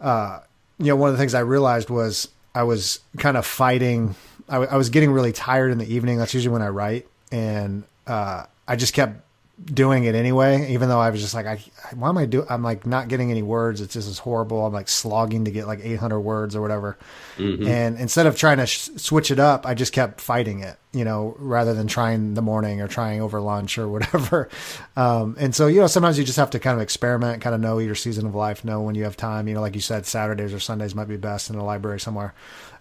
[0.00, 0.40] uh,
[0.78, 4.14] you know, one of the things I realized was I was kind of fighting.
[4.48, 6.16] I, w- I was getting really tired in the evening.
[6.18, 9.20] That's usually when I write, and uh, I just kept
[9.64, 10.72] doing it anyway.
[10.72, 11.60] Even though I was just like, I,
[11.94, 12.46] why am I doing?
[12.50, 13.80] I'm like not getting any words.
[13.80, 14.66] It's just is horrible.
[14.66, 16.98] I'm like slogging to get like 800 words or whatever.
[17.68, 20.78] And instead of trying to sh- switch it up, I just kept fighting it.
[20.92, 24.48] You know, rather than trying the morning or trying over lunch or whatever.
[24.98, 27.60] Um, and so you know, sometimes you just have to kind of experiment, kind of
[27.60, 29.46] know your season of life, know when you have time.
[29.46, 32.32] You know, like you said, Saturdays or Sundays might be best in a library somewhere.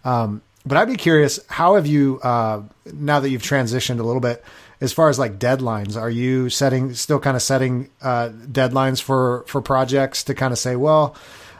[0.05, 4.21] Um, but I'd be curious, how have you, uh, now that you've transitioned a little
[4.21, 4.43] bit,
[4.81, 9.43] as far as like deadlines, are you setting, still kind of setting uh, deadlines for,
[9.47, 11.15] for projects to kind of say, well,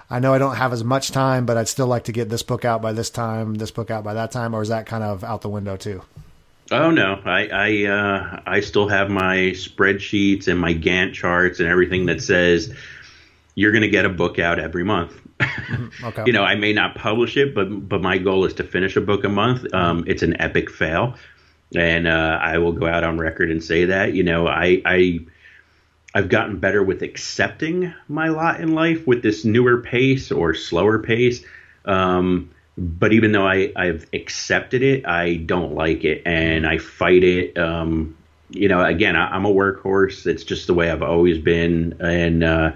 [0.09, 2.43] I know I don't have as much time, but I'd still like to get this
[2.43, 5.03] book out by this time, this book out by that time, or is that kind
[5.03, 6.03] of out the window too?
[6.71, 11.69] Oh no, I I uh, I still have my spreadsheets and my Gantt charts and
[11.69, 12.73] everything that says
[13.53, 15.13] you're going to get a book out every month.
[16.03, 16.23] Okay.
[16.25, 19.01] you know, I may not publish it, but but my goal is to finish a
[19.01, 19.71] book a month.
[19.73, 21.15] Um, it's an epic fail,
[21.73, 24.13] and uh, I will go out on record and say that.
[24.13, 25.19] You know, I I
[26.13, 30.99] I've gotten better with accepting my lot in life with this newer pace or slower
[30.99, 31.43] pace.
[31.83, 37.23] Um, but even though I, I've accepted it, I don't like it and I fight
[37.23, 37.57] it.
[37.57, 38.17] Um,
[38.49, 40.25] you know, again, I, I'm a workhorse.
[40.25, 41.97] It's just the way I've always been.
[41.99, 42.71] And uh,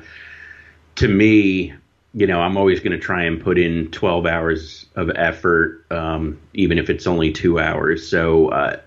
[0.96, 1.74] to me,
[2.14, 6.40] you know, I'm always going to try and put in 12 hours of effort, um,
[6.54, 8.08] even if it's only two hours.
[8.08, 8.80] So uh,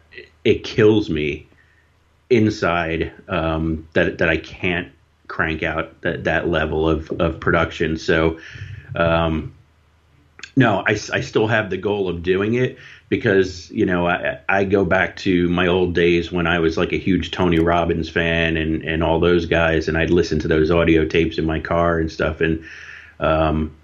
[0.44, 1.46] it kills me
[2.30, 4.90] inside um, that that I can't
[5.28, 7.96] crank out that that level of of production.
[7.96, 8.38] So.
[8.94, 9.54] Um,
[10.54, 12.76] no, I, I still have the goal of doing it
[13.08, 16.92] because you know I, I go back to my old days when I was like
[16.92, 20.70] a huge Tony Robbins fan and and all those guys, and I'd listen to those
[20.70, 22.62] audio tapes in my car and stuff, and
[23.22, 23.74] um,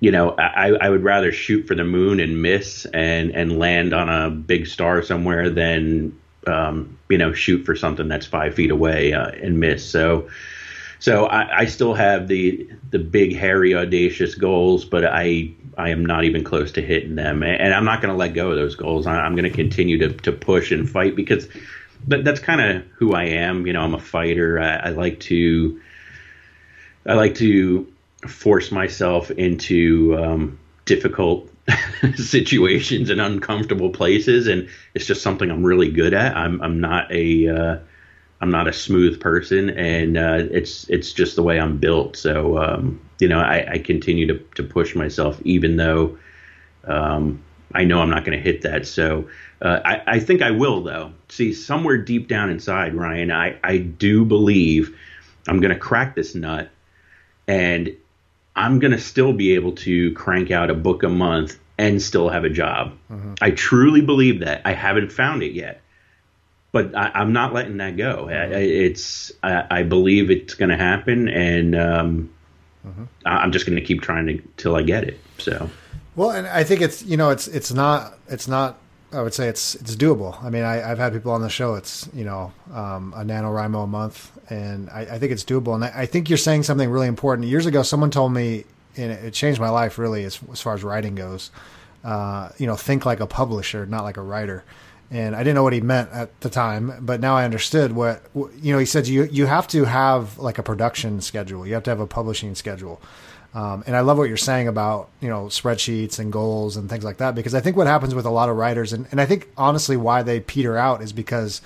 [0.00, 3.94] you know I, I would rather shoot for the moon and miss and and land
[3.94, 8.70] on a big star somewhere than um, you know shoot for something that's five feet
[8.70, 9.88] away uh, and miss.
[9.88, 10.28] So.
[11.00, 16.06] So I, I still have the the big, hairy, audacious goals, but I I am
[16.06, 18.74] not even close to hitting them, and I'm not going to let go of those
[18.74, 19.06] goals.
[19.06, 21.46] I, I'm going to continue to to push and fight because
[22.08, 23.66] that, that's kind of who I am.
[23.66, 24.58] You know, I'm a fighter.
[24.58, 25.78] I, I like to
[27.06, 27.86] I like to
[28.28, 31.50] force myself into um, difficult
[32.16, 36.36] situations and uncomfortable places, and it's just something I'm really good at.
[36.36, 37.78] I'm I'm not a uh,
[38.40, 42.16] I'm not a smooth person, and uh, it's it's just the way I'm built.
[42.16, 46.18] So um, you know, I, I continue to to push myself, even though
[46.86, 47.42] um,
[47.74, 48.86] I know I'm not going to hit that.
[48.86, 49.28] So
[49.62, 51.12] uh, I, I think I will, though.
[51.28, 54.96] See, somewhere deep down inside, Ryan, I I do believe
[55.48, 56.70] I'm going to crack this nut,
[57.48, 57.96] and
[58.56, 62.28] I'm going to still be able to crank out a book a month and still
[62.28, 62.96] have a job.
[63.42, 64.62] I truly believe that.
[64.64, 65.80] I haven't found it yet
[66.74, 68.28] but I, I'm not letting that go.
[68.28, 72.34] I, I- it's I, I believe it's going to happen, and um,
[72.84, 73.04] mm-hmm.
[73.24, 75.20] I'm just going to keep trying to till I get it.
[75.38, 75.70] So,
[76.16, 78.76] well, and I think it's you know it's it's not it's not
[79.14, 80.42] I would say it's it's doable.
[80.42, 81.74] I mean, I, have had people on the show.
[81.74, 85.74] It's you know um, a NaNoWriMo a month, and I, I think it's doable.
[85.74, 87.48] And I, I, think you're saying something really important.
[87.48, 88.64] Years ago, someone told me,
[88.96, 91.50] and it changed my life really as, as far as writing goes.
[92.02, 94.64] Uh, you know, think like a publisher, not like a writer.
[95.10, 98.22] And I didn't know what he meant at the time, but now I understood what
[98.34, 98.78] you know.
[98.78, 101.66] He said you you have to have like a production schedule.
[101.66, 103.00] You have to have a publishing schedule.
[103.54, 107.04] Um, and I love what you're saying about you know spreadsheets and goals and things
[107.04, 109.26] like that because I think what happens with a lot of writers and, and I
[109.26, 111.62] think honestly why they peter out is because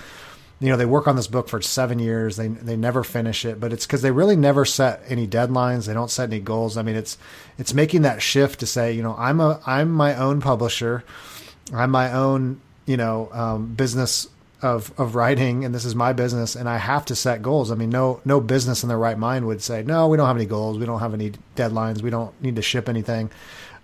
[0.61, 3.59] you know they work on this book for seven years they they never finish it
[3.59, 6.77] but it's because they really never set any deadlines they don't set any goals.
[6.77, 7.17] I mean it's
[7.57, 11.05] it's making that shift to say you know I'm a I'm my own publisher
[11.73, 14.29] I'm my own you know um, business
[14.61, 17.71] of of writing and this is my business and I have to set goals.
[17.71, 20.37] I mean no no business in their right mind would say, No, we don't have
[20.37, 23.31] any goals, we don't have any deadlines, we don't need to ship anything.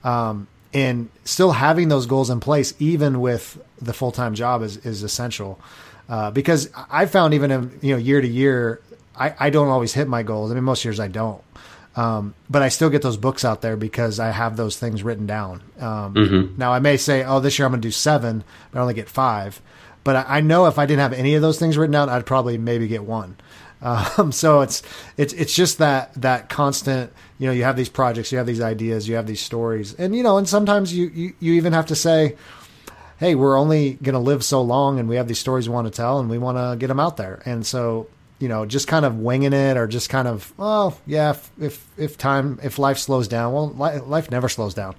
[0.03, 4.79] Um, and still having those goals in place even with the full time job is
[4.79, 5.61] is essential.
[6.09, 8.81] Uh, because I found even in, you know year to year
[9.17, 10.51] I, I don't always hit my goals.
[10.51, 11.43] I mean most years I don't.
[11.97, 15.27] Um, but I still get those books out there because I have those things written
[15.27, 15.63] down.
[15.79, 16.59] Um, mm-hmm.
[16.59, 18.95] Now I may say, oh, this year I'm going to do seven, but I only
[18.95, 19.63] get five.
[20.05, 22.59] But I, know if I didn't have any of those things written down, I'd probably
[22.59, 23.37] maybe get one.
[23.85, 24.83] Um, so it's
[25.19, 27.13] it's it's just that that constant.
[27.39, 30.17] You know, you have these projects, you have these ideas, you have these stories, and
[30.17, 32.35] you know, and sometimes you you, you even have to say,
[33.19, 35.87] "Hey, we're only going to live so long, and we have these stories we want
[35.87, 38.07] to tell, and we want to get them out there." And so
[38.39, 41.87] you know, just kind of winging it or just kind of, oh yeah, if if,
[41.99, 44.95] if time if life slows down, well, life never slows down.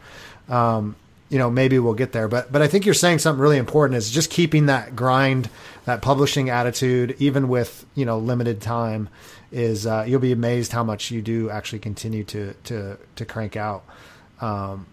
[0.48, 0.96] Um,
[1.30, 2.28] you know, maybe we'll get there.
[2.28, 5.50] But but I think you're saying something really important is just keeping that grind,
[5.86, 9.10] that publishing attitude, even with you know limited time.
[9.52, 13.56] Is uh, you'll be amazed how much you do actually continue to to to crank
[13.56, 13.86] out.
[14.42, 14.86] Um,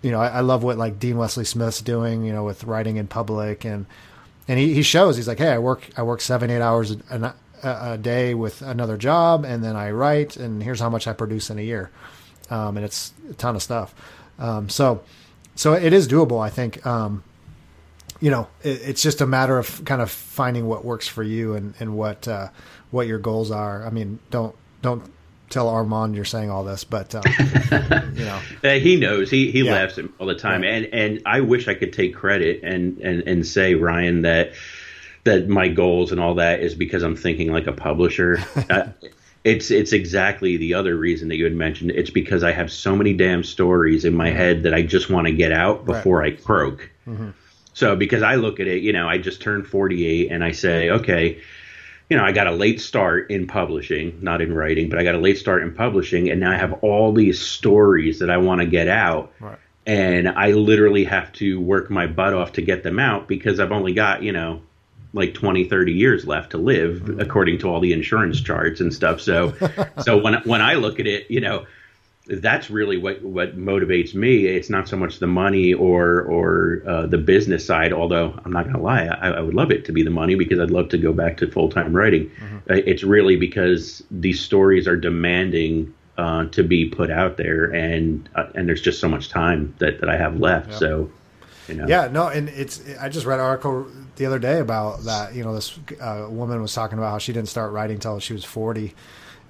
[0.00, 2.24] you know, I, I, love what like Dean Wesley Smith's doing.
[2.24, 3.86] You know, with writing in public and
[4.48, 7.34] and he, he shows he's like, hey, I work I work seven eight hours a,
[7.62, 11.12] a, a day with another job, and then I write, and here's how much I
[11.12, 11.90] produce in a year,
[12.50, 13.94] um, and it's a ton of stuff.
[14.38, 15.02] Um, so
[15.56, 16.40] so it is doable.
[16.40, 16.84] I think.
[16.86, 17.22] Um,
[18.18, 21.54] you know, it, it's just a matter of kind of finding what works for you
[21.54, 22.48] and and what uh,
[22.90, 23.84] what your goals are.
[23.84, 25.02] I mean, don't don't
[25.50, 27.22] tell Armand you're saying all this, but um,
[28.14, 29.30] you know, uh, he knows.
[29.30, 29.72] He he yeah.
[29.72, 32.98] laughs at me all the time, and and I wish I could take credit and
[32.98, 34.52] and and say Ryan that
[35.24, 38.38] that my goals and all that is because I'm thinking like a publisher.
[38.70, 38.88] uh,
[39.46, 41.92] it's it's exactly the other reason that you had mentioned.
[41.92, 45.28] It's because I have so many damn stories in my head that I just want
[45.28, 46.36] to get out before right.
[46.36, 46.90] I croak.
[47.06, 47.30] Mm-hmm.
[47.72, 50.90] So because I look at it, you know, I just turned 48 and I say,
[50.90, 51.40] okay,
[52.10, 55.14] you know, I got a late start in publishing, not in writing, but I got
[55.14, 58.62] a late start in publishing and now I have all these stories that I want
[58.62, 59.32] to get out.
[59.38, 59.58] Right.
[59.86, 63.70] And I literally have to work my butt off to get them out because I've
[63.70, 64.62] only got, you know,
[65.16, 67.20] like 20 30 years left to live mm-hmm.
[67.20, 69.52] according to all the insurance charts and stuff so
[70.02, 71.66] so when when i look at it you know
[72.28, 77.06] that's really what what motivates me it's not so much the money or or uh,
[77.06, 79.92] the business side although i'm not going to lie I, I, would love it to
[79.92, 82.56] be the money because i'd love to go back to full-time writing mm-hmm.
[82.70, 88.28] uh, it's really because these stories are demanding uh, to be put out there and
[88.34, 90.78] uh, and there's just so much time that, that i have left yep.
[90.78, 91.10] so
[91.68, 91.86] you know?
[91.86, 92.80] Yeah, no, and it's.
[93.00, 93.86] I just read an article
[94.16, 95.34] the other day about that.
[95.34, 98.32] You know, this uh, woman was talking about how she didn't start writing until she
[98.32, 98.94] was forty,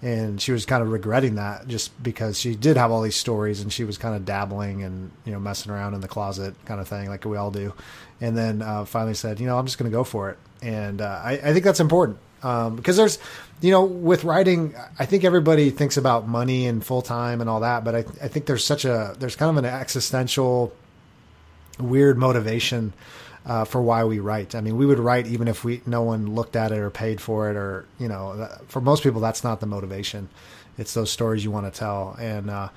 [0.02, 3.60] and she was kind of regretting that just because she did have all these stories
[3.60, 6.80] and she was kind of dabbling and you know messing around in the closet kind
[6.80, 7.72] of thing like we all do,
[8.20, 11.00] and then uh, finally said, you know, I'm just going to go for it, and
[11.00, 13.18] uh, I, I think that's important um, because there's
[13.60, 17.60] you know with writing i think everybody thinks about money and full time and all
[17.60, 20.72] that but I, I think there's such a there's kind of an existential
[21.78, 22.92] weird motivation
[23.46, 24.54] uh, for why we write.
[24.54, 27.20] I mean, we would write even if we no one looked at it or paid
[27.20, 30.28] for it, or you know, for most people that's not the motivation.
[30.78, 32.68] It's those stories you want to tell, and uh,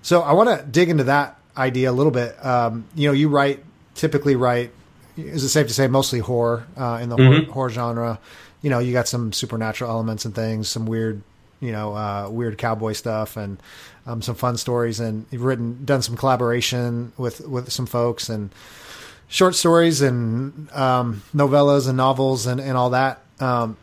[0.00, 2.42] so I want to dig into that idea a little bit.
[2.44, 3.62] Um, you know, you write
[3.94, 4.70] typically write.
[5.16, 7.50] Is it safe to say mostly horror uh, in the mm-hmm.
[7.50, 8.20] horror, horror genre?
[8.62, 11.22] You know, you got some supernatural elements and things, some weird
[11.60, 13.56] you know, uh, weird cowboy stuff and
[14.04, 14.98] um, some fun stories.
[14.98, 18.50] And you've written, done some collaboration with with some folks and
[19.32, 23.22] short stories and um, novellas and novels and, and all that.
[23.40, 23.78] Um,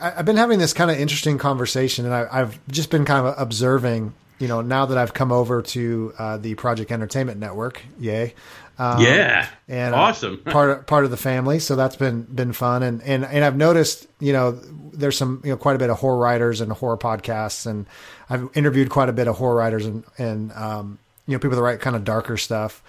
[0.00, 3.26] I, have been having this kind of interesting conversation, and I, have just been kind
[3.26, 4.14] of observing.
[4.38, 8.34] You know, now that I've come over to uh, the Project Entertainment Network, yay,
[8.78, 11.58] Um, yeah, and uh, awesome part of, part of the family.
[11.58, 15.50] So that's been been fun, and and and I've noticed, you know, there's some you
[15.50, 17.86] know quite a bit of horror writers and horror podcasts, and
[18.30, 21.62] I've interviewed quite a bit of horror writers and and um, you know people that
[21.62, 22.82] write kind of darker stuff,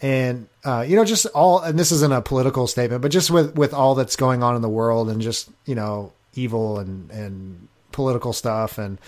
[0.00, 1.60] and uh, you know just all.
[1.60, 4.62] And this isn't a political statement, but just with with all that's going on in
[4.62, 8.98] the world, and just you know evil and and political stuff and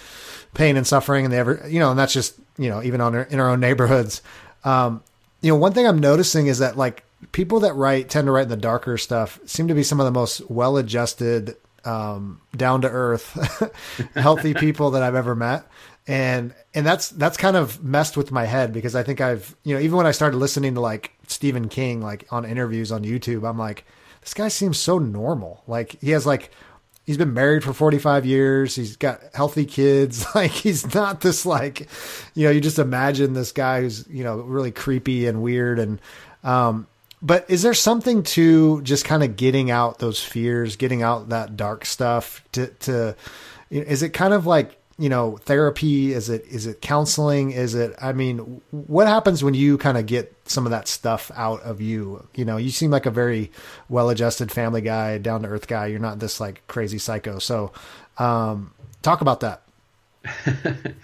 [0.54, 3.14] pain and suffering, and they ever you know, and that's just you know even on
[3.14, 4.22] our, in our own neighborhoods.
[4.64, 5.02] Um,
[5.40, 8.48] you know, one thing I'm noticing is that like people that write tend to write
[8.48, 13.72] the darker stuff seem to be some of the most well-adjusted, um, down to earth,
[14.14, 15.64] healthy people that I've ever met.
[16.06, 19.74] And, and that's, that's kind of messed with my head because I think I've, you
[19.74, 23.48] know, even when I started listening to like Stephen King, like on interviews on YouTube,
[23.48, 23.84] I'm like,
[24.22, 25.62] this guy seems so normal.
[25.66, 26.50] Like he has like
[27.06, 28.76] he's been married for 45 years.
[28.76, 30.24] He's got healthy kids.
[30.34, 31.88] Like he's not this like,
[32.34, 35.80] you know, you just imagine this guy who's, you know, really creepy and weird.
[35.80, 36.00] And,
[36.44, 36.86] um,
[37.20, 41.56] but is there something to just kind of getting out those fears, getting out that
[41.56, 43.16] dark stuff to, to,
[43.70, 46.12] is it kind of like you know therapy?
[46.12, 47.52] Is it is it counseling?
[47.52, 51.30] Is it i mean what happens when you kind of get some of that stuff
[51.34, 52.28] out of you?
[52.34, 53.50] You know you seem like a very
[53.88, 55.86] well adjusted family guy down to earth guy.
[55.86, 57.38] You're not this like crazy psycho.
[57.38, 57.72] So
[58.18, 59.62] um talk about that.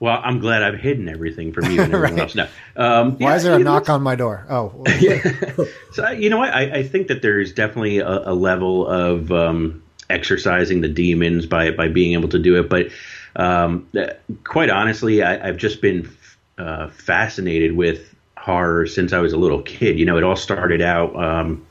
[0.00, 2.20] Well i'm glad i've hidden everything from you and everyone right.
[2.20, 2.34] else.
[2.34, 4.44] Now um, why yeah, is there a knock on my door?
[4.50, 5.22] Oh yeah.
[5.92, 6.52] So you know what?
[6.52, 11.70] I, I think that there's definitely a, a level of um exercising the demons by
[11.70, 12.88] by being able to do it but
[13.36, 13.88] um,
[14.44, 16.10] quite honestly, I, have just been
[16.58, 19.98] uh, fascinated with horror since I was a little kid.
[19.98, 21.66] You know, it all started out um,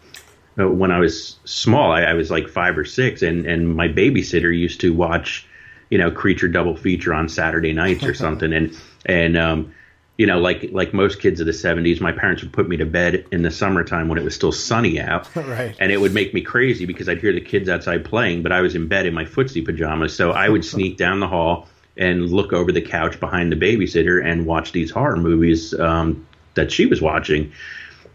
[0.55, 1.91] when I was small.
[1.91, 5.47] I, I, was like five or six, and and my babysitter used to watch,
[5.89, 9.74] you know, Creature double feature on Saturday nights or something, and and um,
[10.18, 12.86] you know, like like most kids of the '70s, my parents would put me to
[12.86, 15.76] bed in the summertime when it was still sunny out, right.
[15.80, 18.61] and it would make me crazy because I'd hear the kids outside playing, but I
[18.61, 22.30] was in bed in my footsie pajamas, so I would sneak down the hall and
[22.32, 26.86] look over the couch behind the babysitter and watch these horror movies um, that she
[26.86, 27.51] was watching,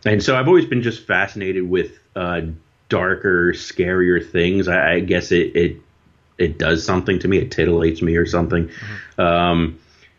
[0.04, 2.42] and so I've always been just fascinated with uh,
[2.88, 4.68] darker, scarier things.
[4.68, 5.76] I, I guess it, it
[6.38, 8.68] it does something to me, it titillates me or something.
[8.68, 9.20] Mm-hmm.
[9.20, 9.78] Um,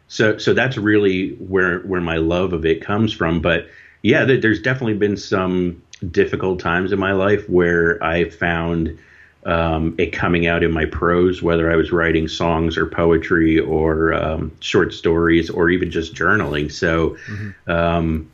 [0.09, 3.41] so so that's really where where my love of it comes from.
[3.41, 3.69] But
[4.01, 5.81] yeah, there's definitely been some
[6.11, 8.97] difficult times in my life where I found
[9.45, 14.13] um, it coming out in my prose, whether I was writing songs or poetry or
[14.13, 16.71] um, short stories or even just journaling.
[16.71, 17.71] So, mm-hmm.
[17.71, 18.31] um,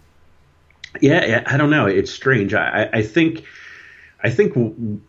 [1.01, 1.88] yeah, I don't know.
[1.88, 2.53] It's strange.
[2.53, 3.43] I, I think,
[4.23, 5.01] I think,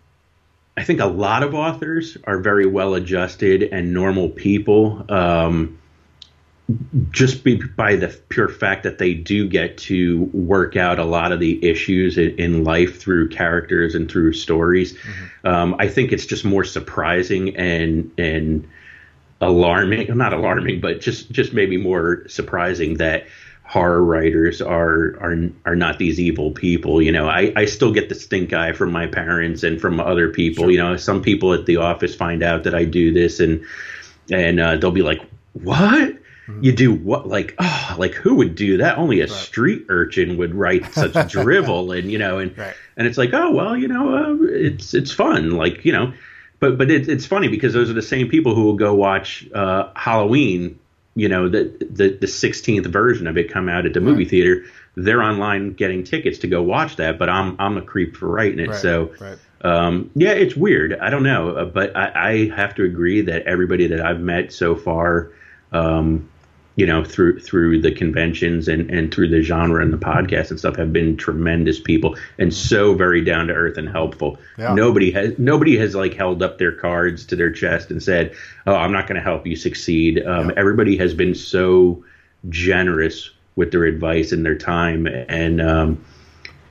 [0.76, 5.04] I think a lot of authors are very well adjusted and normal people.
[5.08, 5.78] Um,
[7.10, 11.30] just be, by the pure fact that they do get to work out a lot
[11.30, 14.94] of the issues in, in life through characters and through stories.
[14.94, 15.46] Mm-hmm.
[15.46, 18.68] Um, I think it's just more surprising and and
[19.40, 23.26] alarming, not alarming, but just just maybe more surprising that
[23.62, 25.36] horror writers are are
[25.66, 27.00] are not these evil people.
[27.00, 30.30] You know, I, I still get the stink eye from my parents and from other
[30.30, 30.64] people.
[30.64, 30.70] Sure.
[30.72, 33.64] You know, some people at the office find out that I do this and
[34.32, 35.20] and uh, they'll be like,
[35.52, 36.16] "What?"
[36.46, 36.64] Mm-hmm.
[36.64, 37.26] You do what?
[37.26, 38.98] Like, oh, like who would do that?
[38.98, 39.30] Only a right.
[39.30, 42.74] street urchin would write such drivel, and you know, and right.
[42.96, 46.12] and it's like, oh well, you know, uh, it's it's fun, like you know,
[46.60, 49.48] but but it, it's funny because those are the same people who will go watch
[49.54, 50.78] uh, Halloween,
[51.14, 54.64] you know, the the the sixteenth version of it come out at the movie theater.
[54.98, 58.60] They're online getting tickets to go watch that, but I'm I'm a creep for writing
[58.60, 58.74] it.
[58.76, 59.12] So
[59.62, 60.98] um, yeah, it's weird.
[60.98, 64.52] I don't know, uh, but I, I have to agree that everybody that I've met
[64.52, 65.32] so far.
[65.72, 66.28] Um,
[66.76, 70.58] you know, through through the conventions and, and through the genre and the podcast and
[70.58, 74.38] stuff have been tremendous people and so very down to earth and helpful.
[74.58, 74.74] Yeah.
[74.74, 78.34] Nobody has nobody has like held up their cards to their chest and said,
[78.66, 80.54] "Oh, I'm not going to help you succeed." Um, yeah.
[80.58, 82.04] Everybody has been so
[82.50, 86.04] generous with their advice and their time and um,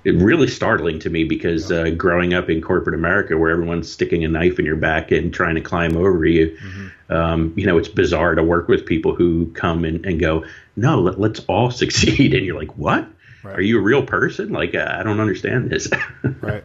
[0.05, 4.27] really startling to me because uh, growing up in corporate America, where everyone's sticking a
[4.27, 7.13] knife in your back and trying to climb over you, mm-hmm.
[7.13, 10.45] um, you know, it's bizarre to work with people who come and, and go,
[10.75, 13.07] "No, let, us all succeed," and you're like, "What?
[13.43, 13.57] Right.
[13.57, 14.49] Are you a real person?
[14.49, 15.89] Like, uh, I don't understand this."
[16.41, 16.63] right.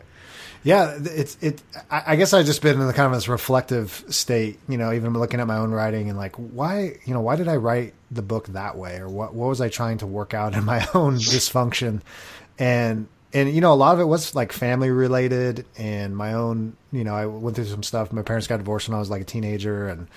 [0.62, 1.62] Yeah, it's it.
[1.91, 5.14] I guess I've just been in the kind of this reflective state, you know, even
[5.14, 8.20] looking at my own writing and like, why, you know, why did I write the
[8.20, 11.16] book that way, or what, what was I trying to work out in my own
[11.16, 12.03] dysfunction?
[12.59, 16.76] And and you know a lot of it was like family related and my own
[16.92, 18.12] you know i went through some stuff.
[18.12, 20.08] My parents got divorced when i was like a teenager and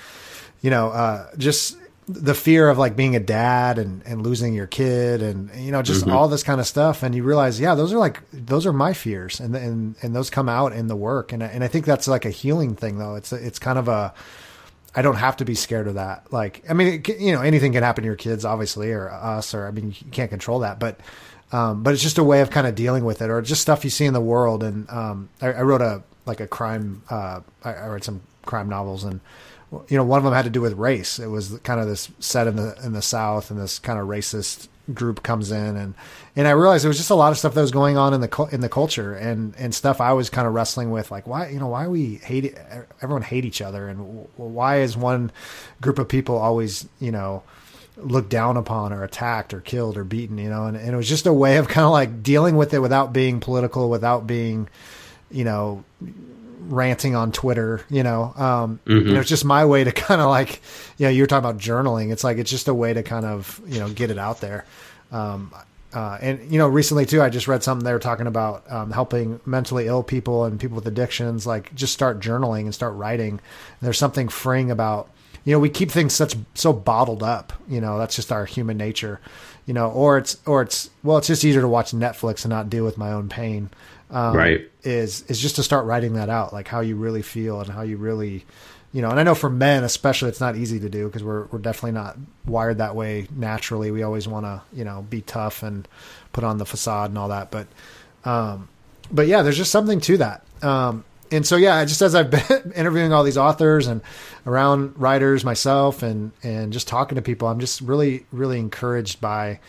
[0.61, 4.67] you know uh, just the fear of like being a dad and, and losing your
[4.67, 7.03] kid and you know just all this kind of stuff.
[7.03, 10.29] And you realize yeah those are like those are my fears and and and those
[10.29, 11.31] come out in the work.
[11.31, 13.15] And and I think that's like a healing thing though.
[13.15, 14.13] It's it's kind of a
[14.95, 16.31] I don't have to be scared of that.
[16.31, 19.53] Like I mean it, you know anything can happen to your kids obviously or us
[19.53, 20.79] or I mean you can't control that.
[20.79, 20.99] But
[21.53, 23.83] um, but it's just a way of kind of dealing with it or just stuff
[23.83, 27.41] you see in the world and um, I, I wrote a like a crime uh,
[27.63, 29.21] I, I read some crime novels and
[29.87, 31.19] you know, one of them had to do with race.
[31.19, 34.07] It was kind of this set in the in the South, and this kind of
[34.07, 35.93] racist group comes in, and
[36.35, 38.21] and I realized there was just a lot of stuff that was going on in
[38.21, 41.49] the in the culture, and and stuff I was kind of wrestling with, like why
[41.49, 42.55] you know why we hate
[43.01, 45.31] everyone hate each other, and why is one
[45.81, 47.43] group of people always you know
[47.97, 51.09] looked down upon or attacked or killed or beaten, you know, and, and it was
[51.09, 54.67] just a way of kind of like dealing with it without being political, without being,
[55.31, 55.83] you know,
[56.67, 58.33] ranting on Twitter, you know.
[58.35, 60.61] Um, you know, it's just my way to kind of like,
[60.97, 62.11] you know, you were talking about journaling.
[62.11, 64.65] It's like, it's just a way to kind of, you know, get it out there.
[65.11, 65.53] Um,
[65.93, 68.91] uh, and you know, recently too, I just read something they were talking about um,
[68.91, 73.39] helping mentally ill people and people with addictions, like just start journaling and start writing.
[73.81, 75.09] there's something freeing about,
[75.45, 77.53] you know, we keep things such so bottled up.
[77.67, 79.19] You know, that's just our human nature.
[79.65, 82.69] You know, or it's or it's well, it's just easier to watch Netflix and not
[82.69, 83.69] deal with my own pain
[84.11, 84.69] um, Right.
[84.83, 87.81] is is just to start writing that out, like how you really feel and how
[87.81, 88.45] you really,
[88.91, 89.09] you know.
[89.09, 91.93] And I know for men especially, it's not easy to do because we're we're definitely
[91.93, 93.89] not wired that way naturally.
[93.89, 95.87] We always want to, you know, be tough and
[96.33, 97.49] put on the facade and all that.
[97.49, 97.67] But,
[98.25, 98.67] um,
[99.11, 100.43] but yeah, there's just something to that.
[100.61, 104.01] Um, and so yeah, just as I've been interviewing all these authors and
[104.45, 109.59] around writers myself and and just talking to people, I'm just really really encouraged by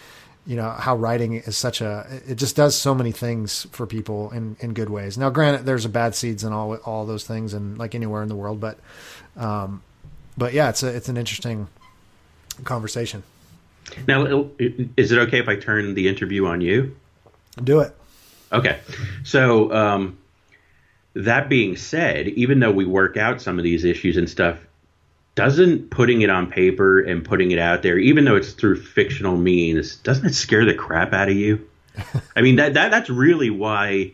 [0.46, 4.30] you know how writing is such a it just does so many things for people
[4.30, 7.54] in in good ways now granted there's a bad seeds and all all those things
[7.54, 8.78] and like anywhere in the world but
[9.38, 9.82] um
[10.36, 11.66] but yeah it's a it's an interesting
[12.64, 13.22] conversation
[14.06, 16.94] Now, is it okay if I turn the interview on you?
[17.62, 17.96] do it
[18.54, 18.78] Okay.
[19.24, 20.16] So, um,
[21.14, 24.58] that being said, even though we work out some of these issues and stuff,
[25.34, 29.36] doesn't putting it on paper and putting it out there, even though it's through fictional
[29.36, 31.68] means, doesn't it scare the crap out of you?
[32.36, 34.12] I mean, that, that that's really why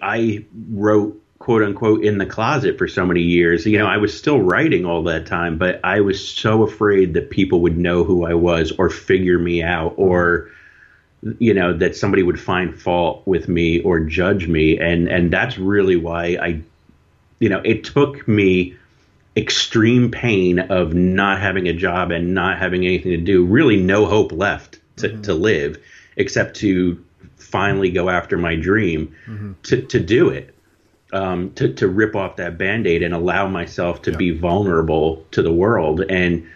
[0.00, 3.66] I wrote quote unquote in the closet for so many years.
[3.66, 7.30] You know, I was still writing all that time, but I was so afraid that
[7.30, 10.50] people would know who I was or figure me out or
[11.38, 14.78] you know that somebody would find fault with me or judge me.
[14.78, 16.60] And and that's really why I
[17.38, 18.76] you know it took me
[19.36, 24.06] extreme pain of not having a job and not having anything to do really no
[24.06, 25.76] hope left to, to live
[26.16, 27.04] except to
[27.36, 29.14] finally go after my dream
[29.62, 30.56] to, to do it
[31.12, 35.52] um, to, to rip off that band-aid and allow myself to be vulnerable to the
[35.52, 36.02] world.
[36.08, 36.46] And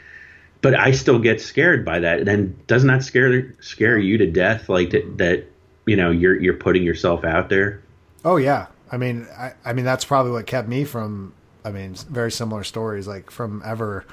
[0.63, 2.29] but I still get scared by that.
[2.29, 4.69] And doesn't that scare scare you to death?
[4.69, 5.47] Like that, that
[5.87, 7.83] you know you're you're putting yourself out there.
[8.25, 11.33] oh yeah i mean i i mean that's probably what kept me from
[11.65, 14.05] i mean very similar stories like from ever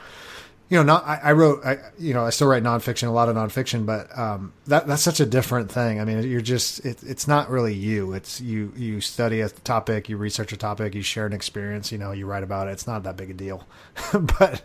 [0.69, 3.29] you know, not I, I wrote, I, you know, I still write nonfiction, a lot
[3.29, 6.01] of nonfiction, but um, that that's such a different thing.
[6.01, 8.11] I mean, you're just, it, it's not really you.
[8.13, 11.97] It's you, you study a topic, you research a topic, you share an experience, you
[11.97, 12.71] know, you write about it.
[12.71, 13.65] It's not that big a deal,
[14.13, 14.63] but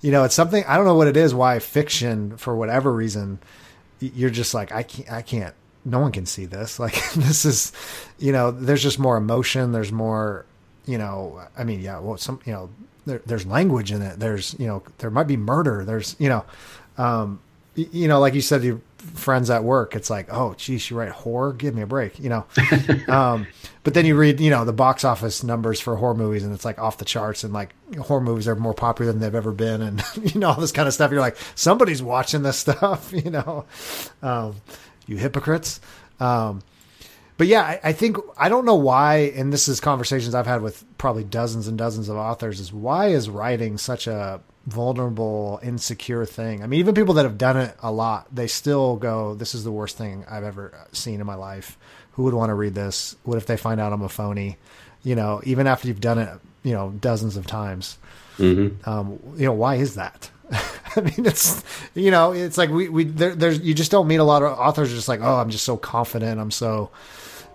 [0.00, 1.32] you know, it's something I don't know what it is.
[1.34, 3.38] Why fiction, for whatever reason,
[4.00, 5.54] you're just like I can't, I can't.
[5.84, 6.78] No one can see this.
[6.84, 7.72] Like this is,
[8.18, 9.70] you know, there's just more emotion.
[9.70, 10.46] There's more,
[10.84, 11.42] you know.
[11.56, 12.00] I mean, yeah.
[12.00, 12.70] Well, some, you know,
[13.06, 14.18] there, there's language in it.
[14.18, 15.84] There's, you know, there might be murder.
[15.84, 16.44] There's, you know,
[16.96, 17.40] um,
[17.76, 21.10] you know, like you said, your friends at work, it's like, oh, geez, you write
[21.10, 21.52] horror?
[21.52, 22.46] Give me a break, you know.
[23.08, 23.46] um,
[23.82, 26.64] but then you read, you know, the box office numbers for horror movies, and it's
[26.64, 29.82] like off the charts, and like horror movies are more popular than they've ever been,
[29.82, 30.02] and
[30.34, 31.10] you know all this kind of stuff.
[31.10, 33.64] You're like, somebody's watching this stuff, you know.
[34.22, 34.56] Um,
[35.06, 35.80] you hypocrites.
[36.20, 36.62] Um,
[37.36, 40.62] but yeah, I, I think I don't know why, and this is conversations I've had
[40.62, 42.60] with probably dozens and dozens of authors.
[42.60, 46.62] Is why is writing such a vulnerable, insecure thing?
[46.62, 49.64] I mean, even people that have done it a lot, they still go, "This is
[49.64, 51.76] the worst thing I've ever seen in my life."
[52.12, 53.16] Who would want to read this?
[53.24, 54.56] What if they find out I'm a phony?
[55.02, 56.28] You know, even after you've done it,
[56.62, 57.98] you know, dozens of times.
[58.88, 60.30] Um, you know, why is that?
[60.96, 61.62] I mean, it's
[61.94, 64.58] you know, it's like we we there, there's you just don't meet a lot of
[64.58, 66.90] authors just like, oh, I'm just so confident, I'm so,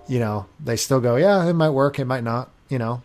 [0.07, 3.01] you know, they still go, yeah, it might work, it might not, you know.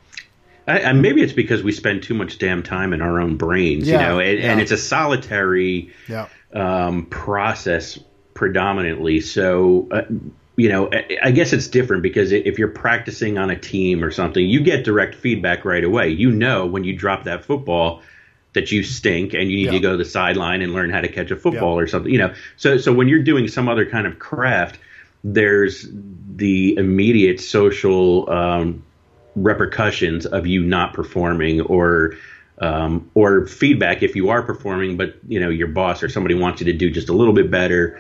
[0.67, 3.87] I, and maybe it's because we spend too much damn time in our own brains,
[3.87, 7.99] Yeah, you know, and, and it's a solitary Yeah, um, process
[8.33, 9.21] predominantly.
[9.21, 10.03] So, uh,
[10.57, 10.89] you know,
[11.23, 14.85] I guess it's different because if you're practicing on a team or something, you get
[14.85, 16.11] direct feedback right away.
[16.11, 18.03] You know, when you drop that football,
[18.55, 19.71] that you stink and you need Yeah.
[19.73, 21.83] to go to the sideline and learn how to catch a football Yeah.
[21.83, 22.11] or something.
[22.11, 24.79] You know, so so when you're doing some other kind of craft,
[25.23, 25.89] there's
[26.37, 28.83] the immediate social um,
[29.37, 32.15] repercussions of you not performing or
[32.61, 36.61] um, or feedback if you are performing, but you know your boss or somebody wants
[36.61, 37.99] you to do just a little bit better.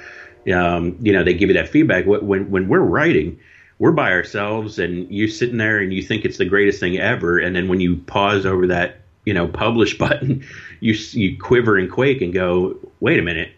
[0.52, 2.04] Um, you know they give you that feedback.
[2.06, 3.40] When when we're writing,
[3.80, 7.38] we're by ourselves, and you're sitting there and you think it's the greatest thing ever,
[7.38, 10.44] and then when you pause over that you know publish button,
[10.80, 13.50] you you quiver and quake and go, wait a minute,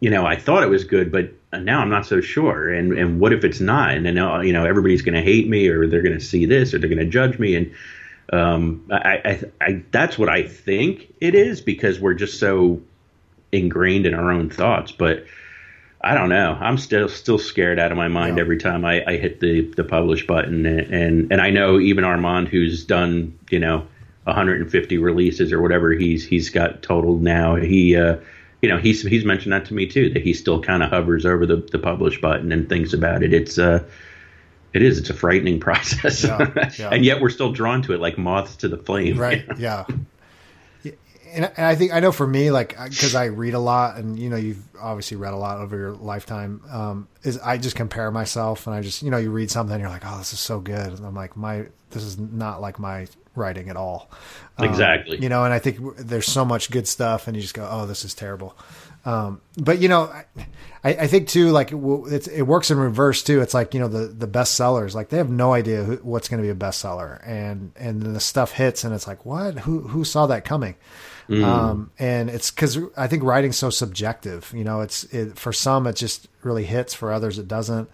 [0.00, 2.68] you know I thought it was good, but now I'm not so sure.
[2.72, 3.92] And and what if it's not?
[3.94, 6.44] And then uh, you know everybody's going to hate me, or they're going to see
[6.44, 7.72] this, or they're going to judge me, and
[8.32, 12.80] um, I, I, I, that's what I think it is because we're just so
[13.52, 14.90] ingrained in our own thoughts.
[14.92, 15.24] But
[16.00, 16.58] I don't know.
[16.60, 18.42] I'm still still scared out of my mind Yeah.
[18.42, 22.04] every time I, I hit the the publish button, and, and and I know even
[22.04, 23.86] Armand, who's done you know
[24.26, 27.56] 150 releases or whatever he's he's got totaled now.
[27.56, 28.16] He uh,
[28.62, 31.24] you know he's he's mentioned that to me too that he still kind of hovers
[31.26, 33.32] over the the publish button and thinks about it.
[33.32, 33.84] It's uh
[34.74, 34.98] it is.
[34.98, 36.90] It's a frightening process, Yeah, yeah.
[36.90, 39.16] and yet we're still drawn to it like moths to the flame.
[39.18, 39.84] right yeah
[41.32, 44.18] and, and i think i know for me like because i read a lot and
[44.18, 48.10] you know you've obviously read a lot over your lifetime um is i just compare
[48.10, 50.38] myself and i just you know you read something and you're like oh this is
[50.40, 53.06] so good and i'm like my this is not like my
[53.36, 54.10] writing at all
[54.58, 55.18] Um, Exactly.
[55.18, 57.86] you know and i think there's so much good stuff and you just go oh
[57.86, 58.56] this is terrible
[59.04, 60.12] um, but you know,
[60.82, 63.40] I, I think too, like it's, it works in reverse too.
[63.40, 66.28] It's like you know the the best sellers, like they have no idea who, what's
[66.28, 69.60] going to be a bestseller, and and then the stuff hits, and it's like what?
[69.60, 70.74] Who who saw that coming?
[71.30, 74.52] Um, and it's because I think writing's so subjective.
[74.52, 77.88] You know, it's it, for some it just really hits, for others it doesn't.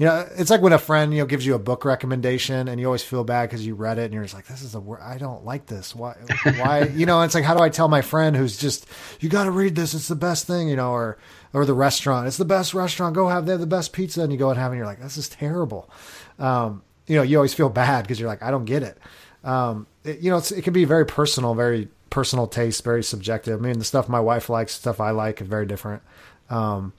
[0.00, 2.80] You know, it's like when a friend you know gives you a book recommendation, and
[2.80, 4.80] you always feel bad because you read it, and you're just like, "This is a
[4.80, 5.94] wor- I don't like this.
[5.94, 6.14] Why?
[6.56, 6.84] Why?
[6.94, 8.86] you know, it's like, how do I tell my friend who's just,
[9.20, 9.92] you got to read this.
[9.92, 10.70] It's the best thing.
[10.70, 11.18] You know, or
[11.52, 12.26] or the restaurant.
[12.26, 13.14] It's the best restaurant.
[13.14, 14.86] Go have they have the best pizza, and you go and have, it, and you're
[14.86, 15.90] like, this is terrible.
[16.38, 18.96] Um, you know, you always feel bad because you're like, I don't get it.
[19.44, 23.60] Um, it you know, it's, it can be very personal, very personal taste, very subjective.
[23.60, 26.02] I mean, the stuff my wife likes, stuff I like, is very different.
[26.48, 26.94] Um,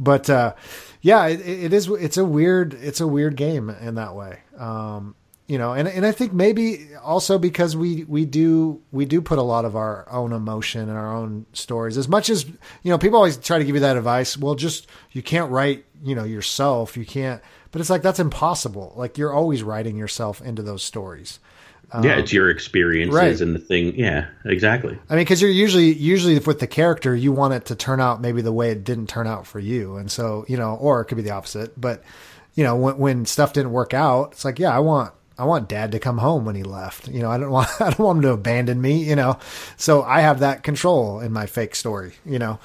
[0.00, 0.54] but uh,
[1.02, 1.88] yeah, it, it is.
[1.88, 2.74] It's a weird.
[2.74, 4.40] It's a weird game in that way.
[4.58, 5.14] Um,
[5.46, 9.38] you know, and and I think maybe also because we we do we do put
[9.38, 11.98] a lot of our own emotion and our own stories.
[11.98, 14.38] As much as you know, people always try to give you that advice.
[14.38, 15.84] Well, just you can't write.
[16.02, 16.96] You know yourself.
[16.96, 17.42] You can't.
[17.72, 18.94] But it's like that's impossible.
[18.96, 21.40] Like you're always writing yourself into those stories.
[22.02, 23.40] Yeah, it's your experiences right.
[23.40, 23.98] and the thing.
[23.98, 24.98] Yeah, exactly.
[25.08, 28.20] I mean, because you're usually usually with the character, you want it to turn out
[28.20, 31.06] maybe the way it didn't turn out for you, and so you know, or it
[31.06, 31.78] could be the opposite.
[31.80, 32.02] But
[32.54, 35.68] you know, when when stuff didn't work out, it's like, yeah, I want I want
[35.68, 37.08] Dad to come home when he left.
[37.08, 39.04] You know, I don't want I don't want him to abandon me.
[39.04, 39.38] You know,
[39.76, 42.12] so I have that control in my fake story.
[42.24, 42.58] You know,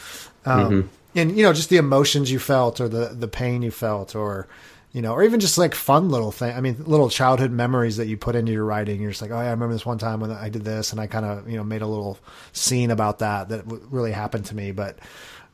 [0.45, 4.15] um, and you know, just the emotions you felt, or the the pain you felt,
[4.15, 4.47] or
[4.95, 6.55] you know, or even just like fun little thing.
[6.55, 9.01] I mean, little childhood memories that you put into your writing.
[9.01, 11.01] You're just like, oh yeah, I remember this one time when I did this, and
[11.01, 12.17] I kind of you know made a little
[12.53, 14.71] scene about that that really happened to me.
[14.71, 14.97] But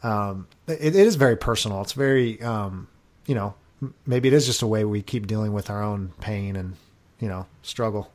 [0.04, 1.82] um, it, it is very personal.
[1.82, 2.88] It's very um,
[3.26, 3.56] you know,
[4.06, 6.76] maybe it is just a way we keep dealing with our own pain and
[7.20, 8.12] you know struggle.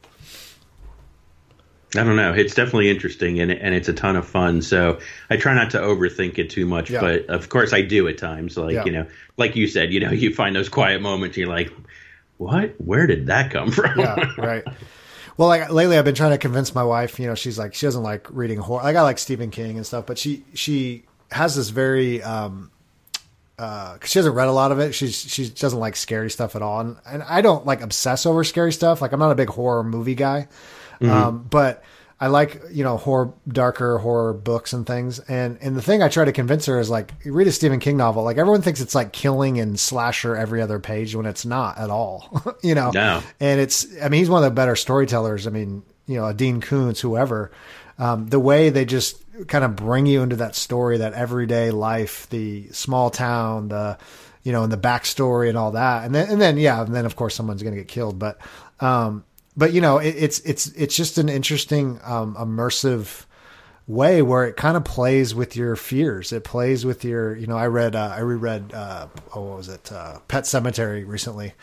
[1.94, 2.32] I don't know.
[2.32, 4.60] It's definitely interesting and and it's a ton of fun.
[4.62, 4.98] So
[5.30, 7.00] I try not to overthink it too much, Yeah.
[7.00, 8.56] but of course I do at times.
[8.56, 8.84] Like Yeah.
[8.84, 9.06] you know,
[9.36, 11.36] like you said, you know, you find those quiet moments.
[11.36, 11.72] And you're like,
[12.38, 12.74] what?
[12.78, 13.98] Where did that come from?
[13.98, 14.64] yeah, right.
[15.38, 17.20] Well, like lately, I've been trying to convince my wife.
[17.20, 18.82] You know, she's like she doesn't like reading horror.
[18.82, 22.70] Like I like Stephen King and stuff, but she she has this very um
[23.58, 24.92] uh she hasn't read a lot of it.
[24.94, 28.44] She's she doesn't like scary stuff at all, and and I don't like obsess over
[28.44, 29.00] scary stuff.
[29.00, 30.48] Like I'm not a big horror movie guy,
[31.02, 31.82] um, but.
[32.18, 36.08] I like you know horror, darker horror books and things, and and the thing I
[36.08, 38.80] try to convince her is like you read a Stephen King novel, like everyone thinks
[38.80, 42.90] it's like killing and slasher every other page when it's not at all, you know.
[42.90, 43.22] No.
[43.38, 45.46] And it's, I mean, he's one of the better storytellers.
[45.46, 47.50] I mean, you know, a Dean Koontz, whoever.
[47.98, 52.28] Um, the way they just kind of bring you into that story, that everyday life,
[52.30, 53.98] the small town, the,
[54.42, 56.04] you know, and the backstory and all that.
[56.04, 58.18] And then, and then, yeah, and then of course someone's going to get killed.
[58.18, 58.38] But,
[58.80, 59.24] um,
[59.56, 63.24] but you know, it, it's, it's, it's just an interesting, um, immersive,
[63.88, 66.32] way where it kind of plays with your fears.
[66.32, 69.68] It plays with your, you know, I read, uh, I reread, uh, oh, what was
[69.68, 69.92] it?
[69.92, 71.54] Uh, Pet Sematary recently.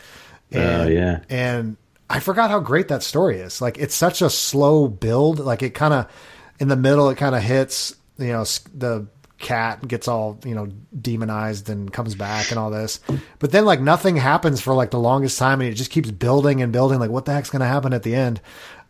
[0.54, 1.20] Oh, yeah.
[1.28, 1.76] And
[2.08, 3.60] I forgot how great that story is.
[3.60, 5.38] Like it's such a slow build.
[5.38, 6.10] Like it kind of,
[6.58, 9.06] in the middle, it kind of hits, you know, the
[9.44, 10.66] cat gets all you know
[11.00, 12.98] demonized and comes back and all this.
[13.38, 16.62] But then like nothing happens for like the longest time and it just keeps building
[16.62, 18.40] and building like what the heck's going to happen at the end?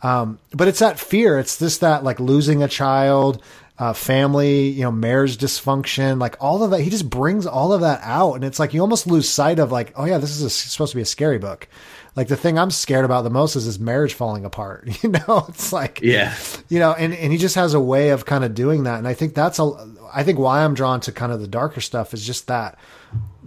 [0.02, 1.38] Um, but it's that fear.
[1.38, 3.42] It's this that like losing a child
[3.76, 6.80] uh, family you know marriage dysfunction like all of that.
[6.80, 9.72] He just brings all of that out and it's like you almost lose sight of
[9.72, 11.68] like oh yeah this is a, supposed to be a scary book
[12.16, 14.88] like the thing I'm scared about the most is his marriage falling apart.
[15.02, 16.34] You know, it's like, yeah,
[16.68, 18.98] you know, and, and he just has a way of kind of doing that.
[18.98, 19.72] And I think that's a,
[20.12, 22.78] I think why I'm drawn to kind of the darker stuff is just that,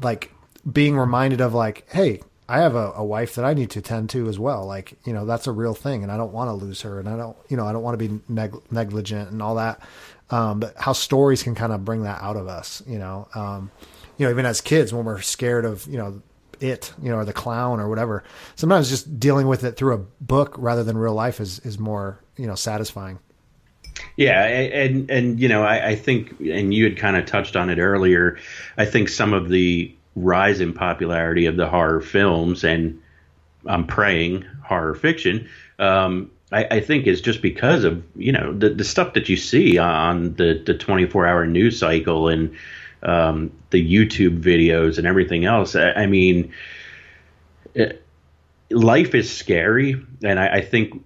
[0.01, 0.31] like
[0.71, 4.09] being reminded of like, hey, I have a, a wife that I need to tend
[4.11, 4.65] to as well.
[4.65, 7.09] Like, you know, that's a real thing, and I don't want to lose her, and
[7.09, 9.81] I don't, you know, I don't want to be neg- negligent and all that.
[10.29, 13.71] Um, but how stories can kind of bring that out of us, you know, um,
[14.17, 16.21] you know, even as kids when we're scared of, you know,
[16.61, 18.23] it, you know, or the clown or whatever.
[18.55, 22.19] Sometimes just dealing with it through a book rather than real life is is more,
[22.37, 23.19] you know, satisfying.
[24.15, 27.69] Yeah, and and you know, I, I think, and you had kind of touched on
[27.69, 28.37] it earlier.
[28.77, 33.01] I think some of the rise in popularity of the horror films, and
[33.65, 35.49] I'm praying horror fiction.
[35.79, 39.37] Um, I, I, think is just because of you know the the stuff that you
[39.37, 42.55] see on the the 24 hour news cycle and
[43.03, 45.75] um, the YouTube videos and everything else.
[45.75, 46.53] I, I mean,
[47.73, 48.03] it,
[48.69, 51.03] life is scary, and I, I think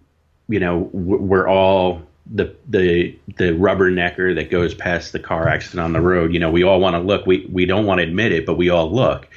[0.48, 5.94] you know we're all the the the rubbernecker that goes past the car accident on
[5.94, 6.34] the road.
[6.34, 7.26] You know, we all want to look.
[7.26, 9.28] We we don't want to admit it, but we all look.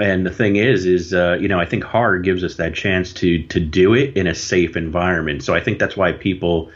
[0.00, 3.12] And the thing is, is uh, you know, I think horror gives us that chance
[3.14, 5.44] to to do it in a safe environment.
[5.44, 6.70] So I think that's why people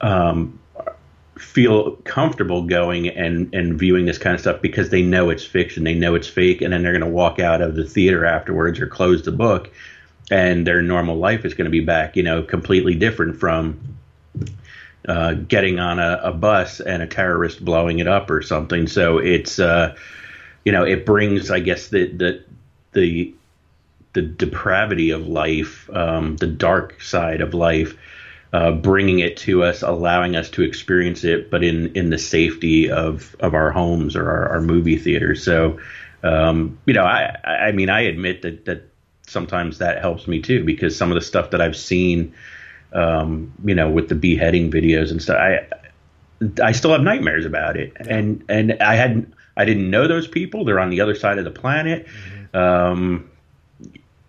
[0.00, 0.58] um,
[1.38, 5.84] feel comfortable going and and viewing this kind of stuff because they know it's fiction,
[5.84, 8.80] they know it's fake, and then they're going to walk out of the theater afterwards
[8.80, 9.70] or close the book,
[10.30, 13.78] and their normal life is going to be back, you know, completely different from
[15.06, 18.86] uh, getting on a, a, bus and a terrorist blowing it up or something.
[18.86, 19.94] So it's uh,
[20.64, 22.44] you know it brings, I guess, the the
[22.92, 23.34] the
[24.14, 27.94] the depravity of life, um, the dark side of life
[28.56, 32.90] uh, bringing it to us, allowing us to experience it, but in in the safety
[32.90, 35.44] of of our homes or our, our movie theaters.
[35.44, 35.78] So,
[36.22, 38.88] um, you know, I I mean, I admit that that
[39.26, 42.32] sometimes that helps me too because some of the stuff that I've seen,
[42.94, 45.66] um, you know, with the beheading videos and stuff, I
[46.62, 48.16] I still have nightmares about it, yeah.
[48.16, 50.64] and and I hadn't I didn't know those people.
[50.64, 52.06] They're on the other side of the planet.
[52.06, 52.56] Mm-hmm.
[52.56, 53.30] Um,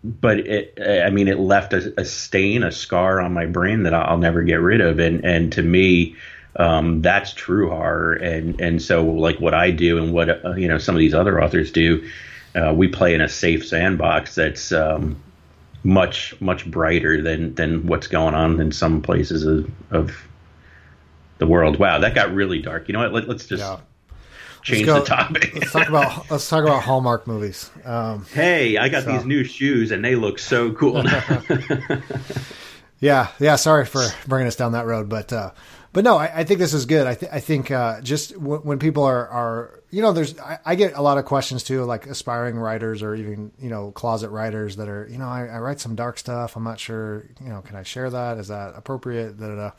[0.03, 3.93] but it, I mean, it left a, a, stain, a scar on my brain that
[3.93, 4.99] I'll never get rid of.
[4.99, 6.15] And, and to me,
[6.55, 8.13] um, that's true horror.
[8.13, 11.13] And, and so like what I do and what, uh, you know, some of these
[11.13, 12.07] other authors do,
[12.55, 15.21] uh, we play in a safe sandbox that's, um,
[15.83, 20.15] much, much brighter than, than what's going on in some places of, of
[21.37, 21.79] the world.
[21.79, 21.99] Wow.
[21.99, 22.87] That got really dark.
[22.87, 23.13] You know what?
[23.13, 23.79] Let, us just, yeah
[24.67, 25.53] change go, the topic.
[25.55, 27.69] let's talk about let's talk about Hallmark movies.
[27.85, 29.13] Um, hey, I got so.
[29.13, 31.03] these new shoes and they look so cool.
[32.99, 33.55] yeah, yeah.
[33.55, 35.51] Sorry for bringing us down that road, but uh,
[35.93, 37.07] but no, I, I, think this is good.
[37.07, 40.59] I, th- I think uh, just w- when people are are you know, there's I,
[40.65, 44.29] I, get a lot of questions too, like aspiring writers or even you know closet
[44.29, 46.55] writers that are you know I, I write some dark stuff.
[46.55, 48.37] I'm not sure you know can I share that?
[48.37, 49.39] Is that appropriate?
[49.39, 49.71] Da, da, da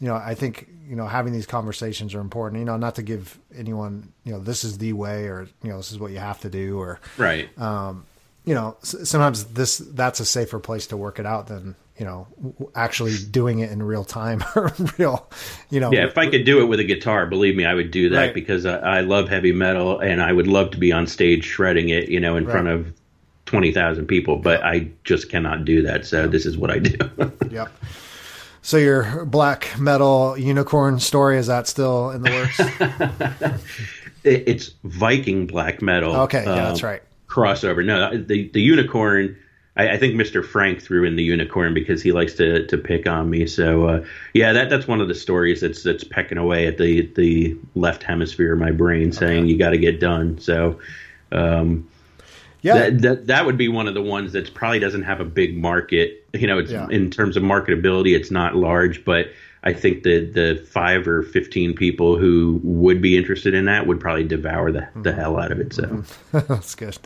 [0.00, 2.60] you know, I think you know having these conversations are important.
[2.60, 5.76] You know, not to give anyone you know this is the way or you know
[5.76, 7.56] this is what you have to do or right.
[7.58, 8.06] Um,
[8.44, 12.26] you know, sometimes this that's a safer place to work it out than you know
[12.74, 15.28] actually doing it in real time or real
[15.70, 17.90] you know yeah if i could do it with a guitar believe me i would
[17.90, 18.34] do that right.
[18.34, 21.90] because I, I, love heavy metal and i would love to be on stage shredding
[21.90, 22.52] it you know in right.
[22.52, 22.92] front of
[23.46, 26.98] 20,000 people but i just cannot do that so this is what i do
[27.50, 27.70] yep
[28.64, 33.60] so your black metal unicorn story is that still in the works?
[34.24, 36.16] it's Viking black metal.
[36.22, 37.02] Okay, yeah, that's um, right.
[37.28, 37.84] Crossover.
[37.84, 39.36] No, the the unicorn.
[39.76, 40.42] I, I, think Mr.
[40.42, 43.46] Frank threw in the unicorn because he likes to to pick on me.
[43.46, 47.02] So uh, yeah, that that's one of the stories that's that's pecking away at the
[47.16, 49.48] the left hemisphere of my brain, saying okay.
[49.48, 50.38] you got to get done.
[50.38, 50.78] So.
[51.32, 51.88] Um,
[52.64, 55.24] yeah, that, that, that would be one of the ones that probably doesn't have a
[55.24, 56.26] big market.
[56.32, 56.86] You know, it's yeah.
[56.90, 59.26] in terms of marketability, it's not large, but
[59.62, 64.00] I think the the five or fifteen people who would be interested in that would
[64.00, 65.20] probably devour the, the mm-hmm.
[65.20, 65.74] hell out of it.
[65.74, 66.38] So mm-hmm.
[66.52, 66.98] that's good.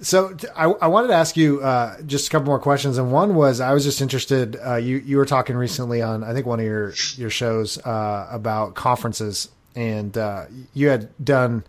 [0.00, 3.34] So I, I, wanted to ask you uh, just a couple more questions, and one
[3.34, 4.56] was I was just interested.
[4.56, 8.28] Uh, you you were talking recently on I think one of your your shows uh,
[8.30, 11.64] about conferences, and uh, you had done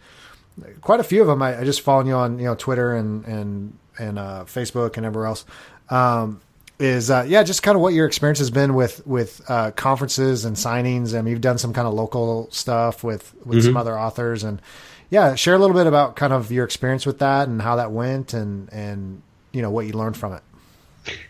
[0.82, 1.42] quite a few of them.
[1.42, 5.06] I, I just followed you on you know Twitter and and and uh, Facebook and
[5.06, 5.46] everywhere else.
[5.90, 6.42] Um,
[6.80, 10.46] is uh, yeah, just kind of what your experience has been with with uh, conferences
[10.46, 11.18] and signings.
[11.18, 13.68] I mean, you've done some kind of local stuff with with mm-hmm.
[13.68, 14.62] some other authors, and
[15.10, 17.92] yeah, share a little bit about kind of your experience with that and how that
[17.92, 20.44] went, and and you know what you learned from it.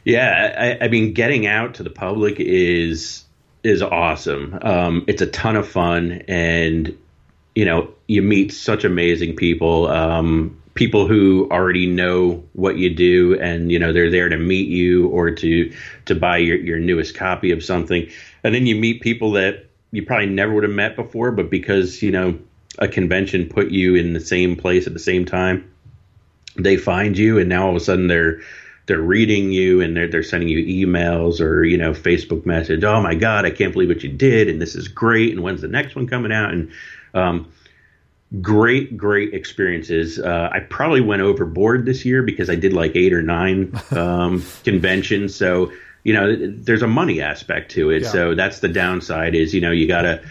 [0.03, 3.23] Yeah, I, I mean, getting out to the public is
[3.63, 4.57] is awesome.
[4.61, 6.95] Um, it's a ton of fun, and
[7.59, 9.85] you know, you meet such amazing people.
[9.87, 14.69] Um, people who already know what you do and you know they're there to meet
[14.69, 15.73] you or to
[16.05, 18.09] to buy your, your newest copy of something
[18.45, 22.01] and then you meet people that you probably never would have met before but because
[22.01, 22.39] you know
[22.77, 25.69] a convention put you in the same place at the same time
[26.55, 28.39] they find you and now all of a sudden they're
[28.89, 32.83] they're reading you and they're they're sending you emails or you know Facebook message.
[32.83, 35.31] Oh my God, I can't believe what you did, and this is great.
[35.31, 36.51] And when's the next one coming out?
[36.51, 36.71] And
[37.13, 37.51] um,
[38.41, 40.19] great, great experiences.
[40.19, 44.43] Uh, I probably went overboard this year because I did like eight or nine um,
[44.63, 45.35] conventions.
[45.35, 45.71] So,
[46.03, 48.03] you know, there's a money aspect to it.
[48.03, 48.09] Yeah.
[48.09, 50.23] So that's the downside is, you know, you gotta,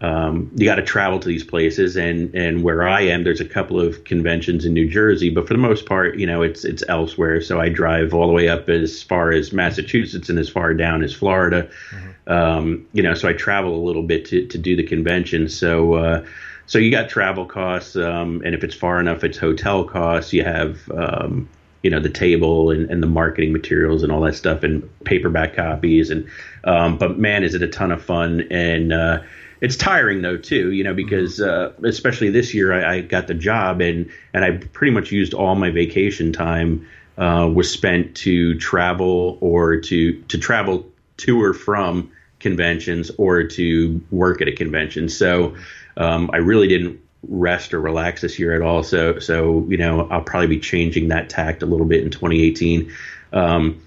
[0.00, 3.48] um, you got to travel to these places and, and where I am, there's a
[3.48, 6.82] couple of conventions in New Jersey, but for the most part, you know, it's, it's
[6.88, 7.40] elsewhere.
[7.40, 11.02] So I drive all the way up as far as Massachusetts and as far down
[11.02, 11.70] as Florida.
[11.90, 12.10] Mm-hmm.
[12.26, 15.48] Um, you know, so I travel a little bit to, to do the convention.
[15.48, 16.26] So, uh,
[16.66, 20.32] so you got travel costs, um, and if it's far enough, it's hotel costs.
[20.32, 21.48] You have um,
[21.82, 25.54] you know the table and, and, the marketing materials and all that stuff, and paperback
[25.56, 26.08] copies.
[26.08, 26.26] And
[26.64, 29.22] um, but man, is it a ton of fun and uh,
[29.64, 33.34] it's tiring though too, you know, because uh, especially this year I, I, got the
[33.34, 38.58] job and and I pretty much used all my vacation time uh, was spent to
[38.58, 40.86] travel or to to travel
[41.18, 42.10] to or from
[42.44, 45.08] conventions or to work at a convention.
[45.08, 45.56] So
[45.96, 48.82] um, I really didn't rest or relax this year at all.
[48.82, 52.92] So, so you know, I'll probably be changing that tact a little bit in 2018.
[53.32, 53.80] Um,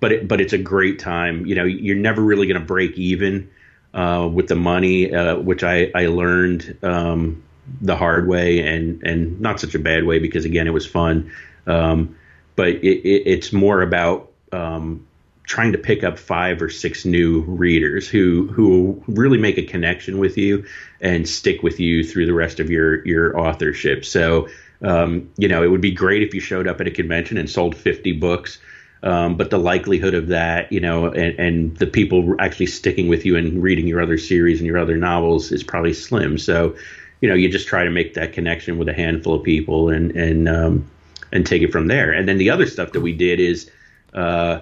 [0.00, 1.44] but it, but it's a great time.
[1.44, 3.50] You know, you're never really going to break even
[3.92, 7.42] uh, with the money, uh, which I I learned um,
[7.82, 11.30] the hard way, and and not such a bad way because again, it was fun.
[11.66, 12.16] Um,
[12.56, 15.06] but it, it, it's more about um,
[15.48, 20.18] trying to pick up five or six new readers who who really make a connection
[20.18, 20.64] with you
[21.00, 24.04] and stick with you through the rest of your your authorship.
[24.04, 24.48] So
[24.82, 27.50] um, you know, it would be great if you showed up at a convention and
[27.50, 28.58] sold 50 books.
[29.02, 33.24] Um, but the likelihood of that, you know, and, and the people actually sticking with
[33.24, 36.36] you and reading your other series and your other novels is probably slim.
[36.36, 36.76] So,
[37.20, 40.12] you know, you just try to make that connection with a handful of people and
[40.12, 40.90] and um,
[41.32, 42.12] and take it from there.
[42.12, 43.70] And then the other stuff that we did is
[44.14, 44.60] uh,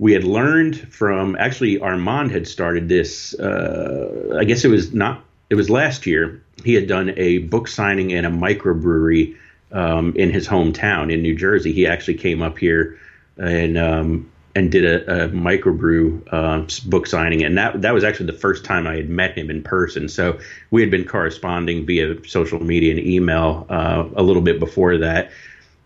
[0.00, 3.34] we had learned from actually Armand had started this.
[3.34, 5.22] Uh, I guess it was not.
[5.50, 6.42] It was last year.
[6.64, 9.36] He had done a book signing in a microbrewery
[9.72, 11.72] um, in his hometown in New Jersey.
[11.72, 12.98] He actually came up here
[13.36, 18.26] and um, and did a, a microbrew uh, book signing, and that that was actually
[18.26, 20.08] the first time I had met him in person.
[20.08, 20.40] So
[20.70, 25.30] we had been corresponding via social media and email uh, a little bit before that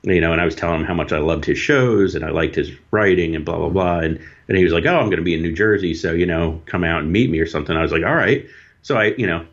[0.05, 2.31] you know, and I was telling him how much I loved his shows and I
[2.31, 5.17] liked his writing and blah blah blah, and and he was like, oh, I'm going
[5.17, 7.77] to be in New Jersey, so you know, come out and meet me or something.
[7.77, 8.47] I was like, all right.
[8.83, 9.47] So I, you know,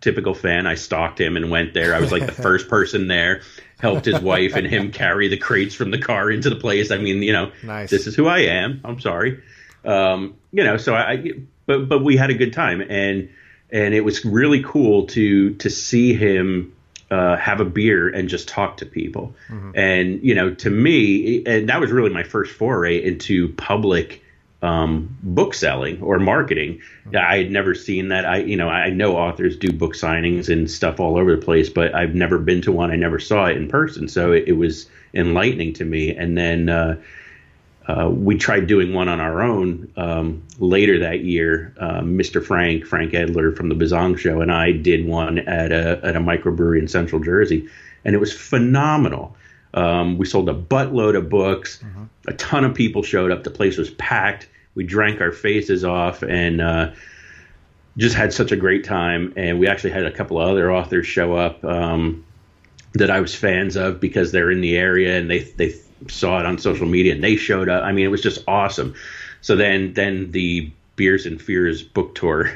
[0.00, 1.94] typical fan, I stalked him and went there.
[1.94, 3.42] I was like the first person there,
[3.78, 6.90] helped his wife and him carry the crates from the car into the place.
[6.90, 7.90] I mean, you know, nice.
[7.90, 8.80] this is who I am.
[8.84, 9.40] I'm sorry,
[9.84, 10.76] um, you know.
[10.76, 11.32] So I,
[11.66, 13.30] but but we had a good time and
[13.70, 16.74] and it was really cool to to see him
[17.12, 19.34] uh, have a beer and just talk to people.
[19.50, 19.70] Mm-hmm.
[19.74, 24.24] And you know, to me, and that was really my first foray into public
[24.62, 26.80] um, book selling or marketing.
[27.06, 27.16] Mm-hmm.
[27.16, 28.24] I had never seen that.
[28.24, 31.68] I you know I know authors do book signings and stuff all over the place,
[31.68, 32.90] but I've never been to one.
[32.90, 36.16] I never saw it in person, so it, it was enlightening to me.
[36.16, 36.68] And then.
[36.68, 36.96] Uh,
[37.86, 41.74] uh, we tried doing one on our own um, later that year.
[41.80, 42.36] Mr.
[42.36, 46.16] Um, Frank, Frank Edler from the Bazong Show, and I did one at a at
[46.16, 47.68] a microbrewery in Central Jersey,
[48.04, 49.36] and it was phenomenal.
[49.74, 51.82] Um, we sold a buttload of books.
[51.82, 52.04] Mm-hmm.
[52.28, 53.42] A ton of people showed up.
[53.42, 54.48] The place was packed.
[54.74, 56.92] We drank our faces off and uh,
[57.96, 59.32] just had such a great time.
[59.36, 62.24] And we actually had a couple of other authors show up um,
[62.94, 65.74] that I was fans of because they're in the area and they they
[66.08, 67.84] saw it on social media and they showed up.
[67.84, 68.94] I mean, it was just awesome.
[69.40, 72.50] So then, then the Beers and Fears book tour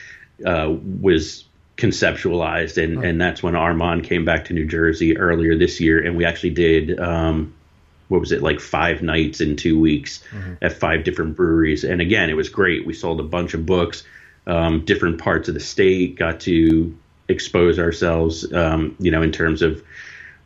[0.46, 1.44] uh, was
[1.76, 3.02] conceptualized, and, oh.
[3.02, 6.50] and that's when Armand came back to New Jersey earlier this year, and we actually
[6.50, 6.98] did.
[6.98, 7.54] Um,
[8.08, 10.54] what was it like five nights in two weeks mm-hmm.
[10.60, 14.04] at five different breweries and again it was great we sold a bunch of books
[14.46, 16.94] um, different parts of the state got to
[17.28, 19.82] expose ourselves um, you know in terms of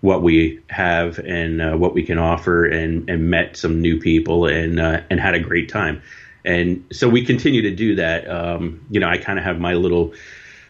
[0.00, 4.46] what we have and uh, what we can offer, and and met some new people
[4.46, 6.02] and uh, and had a great time.
[6.44, 8.28] And so we continue to do that.
[8.30, 10.14] Um, you know, I kind of have my little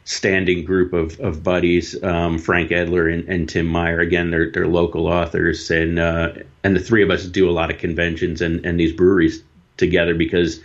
[0.07, 3.99] standing group of, of buddies, um, Frank Edler and, and, Tim Meyer.
[3.99, 6.33] Again, they're, they're local authors, and uh,
[6.65, 9.43] and the three of us do a lot of conventions and, and these breweries
[9.77, 10.61] together because,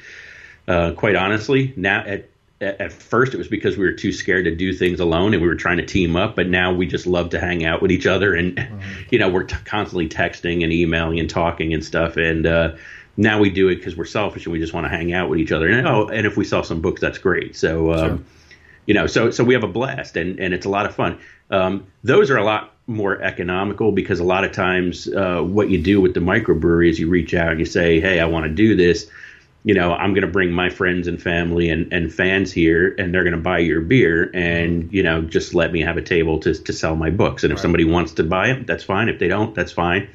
[0.67, 2.29] uh, quite honestly, now at
[2.61, 5.47] at first it was because we were too scared to do things alone and we
[5.47, 8.05] were trying to team up but now we just love to hang out with each
[8.05, 8.79] other and mm-hmm.
[9.09, 12.75] you know we're t- constantly texting and emailing and talking and stuff and uh,
[13.17, 15.39] now we do it because we're selfish and we just want to hang out with
[15.39, 18.25] each other and oh and if we sell some books that's great so um, sure
[18.85, 21.19] you know, so so we have a blast and and it's a lot of fun.
[21.49, 25.81] Um, those are a lot more economical because a lot of times uh, what you
[25.81, 28.51] do with the microbrewery is you reach out and you say, hey, I want to
[28.51, 29.09] do this.
[29.63, 33.13] You know, I'm going to bring my friends and family and, and fans here, and
[33.13, 36.39] they're going to buy your beer, and you know, just let me have a table
[36.39, 37.43] to to sell my books.
[37.43, 37.61] And if right.
[37.61, 39.07] somebody wants to buy it, that's fine.
[39.07, 40.09] If they don't, that's fine.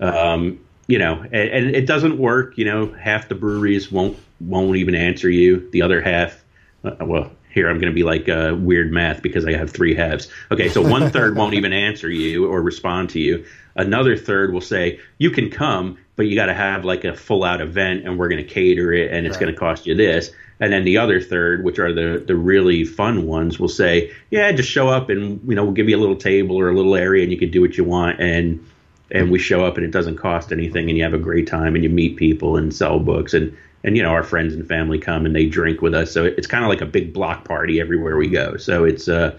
[0.00, 2.56] Um, you know, and, and, it doesn't work.
[2.56, 5.68] You know, half the breweries won't won't even answer you.
[5.70, 6.44] The other half,
[6.84, 9.94] uh, well, here I'm going to be like uh, weird math because I have three
[9.94, 10.28] halves.
[10.50, 13.44] Okay, so one third won't even answer you or respond to you.
[13.76, 17.44] Another third will say you can come, but you got to have like a full
[17.44, 19.42] out event, and we're going to cater it, and it's right.
[19.42, 20.30] going to cost you this.
[20.60, 24.50] And then the other third, which are the the really fun ones, will say, yeah,
[24.52, 26.94] just show up, and you know we'll give you a little table or a little
[26.94, 28.64] area, and you can do what you want, and
[29.10, 31.74] and we show up, and it doesn't cost anything, and you have a great time,
[31.74, 34.98] and you meet people and sell books, and and you know our friends and family
[34.98, 36.10] come and they drink with us.
[36.10, 38.56] So it's kind of like a big block party everywhere we go.
[38.56, 39.38] So it's uh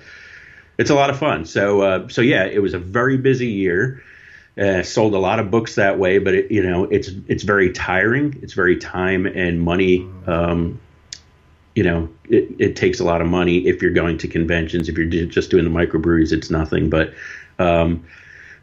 [0.78, 1.46] it's a lot of fun.
[1.46, 4.02] So uh, so yeah it was a very busy year
[4.60, 7.72] uh, sold a lot of books that way but it, you know it's it's very
[7.72, 10.80] tiring it's very time and money um,
[11.76, 14.98] you know it, it takes a lot of money if you're going to conventions if
[14.98, 17.14] you're just doing the microbreweries it's nothing but
[17.60, 18.06] um,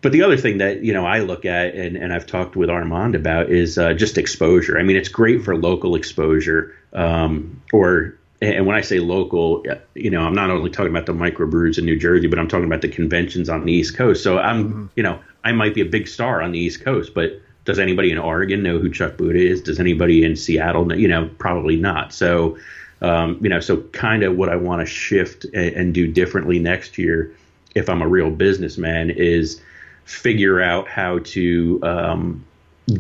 [0.03, 2.69] but the other thing that you know I look at and, and I've talked with
[2.69, 4.79] Armand about is uh, just exposure.
[4.79, 9.65] I mean, it's great for local exposure, um, or and when I say local,
[9.95, 12.67] you know, I'm not only talking about the microbrews in New Jersey, but I'm talking
[12.67, 14.25] about the conventions on the East Coast.
[14.25, 14.87] So I'm, mm-hmm.
[14.97, 18.11] you know, I might be a big star on the East Coast, but does anybody
[18.11, 19.61] in Oregon know who Chuck Buda is?
[19.61, 20.95] Does anybody in Seattle know?
[20.95, 22.13] You know, probably not.
[22.13, 22.59] So,
[23.01, 26.59] um, you know, so kind of what I want to shift and, and do differently
[26.59, 27.35] next year,
[27.75, 29.61] if I'm a real businessman, is
[30.05, 32.45] figure out how to um,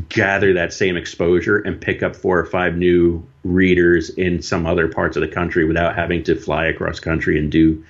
[0.08, 4.86] gather that same exposure and pick up four or five new readers in some other
[4.88, 7.84] parts of the country without having to fly across country and do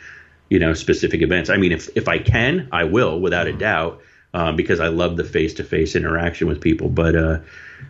[0.49, 4.01] you know specific events i mean if if i can i will without a doubt
[4.35, 7.39] um, because i love the face-to-face interaction with people but uh,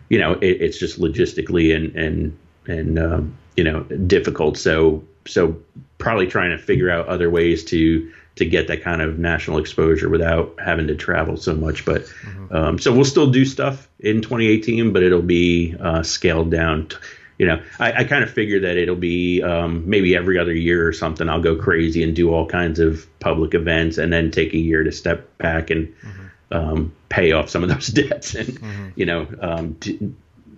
[0.09, 2.37] you know it, it's just logistically and and
[2.67, 5.57] and um, you know difficult so so
[5.97, 10.09] probably trying to figure out other ways to to get that kind of national exposure
[10.09, 11.85] without having to travel so much.
[11.85, 12.55] But mm-hmm.
[12.55, 16.87] um, so we'll still do stuff in 2018, but it'll be uh, scaled down.
[16.87, 16.97] T-
[17.37, 20.87] you know, I, I kind of figure that it'll be um, maybe every other year
[20.87, 21.29] or something.
[21.29, 24.83] I'll go crazy and do all kinds of public events, and then take a year
[24.83, 26.25] to step back and mm-hmm.
[26.51, 28.89] Um, pay off some of those debts, and mm-hmm.
[28.95, 29.77] you know, um,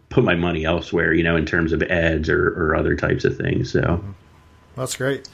[0.10, 1.14] put my money elsewhere.
[1.14, 3.72] You know, in terms of ads or, or other types of things.
[3.72, 4.12] So mm-hmm.
[4.76, 5.28] that's great.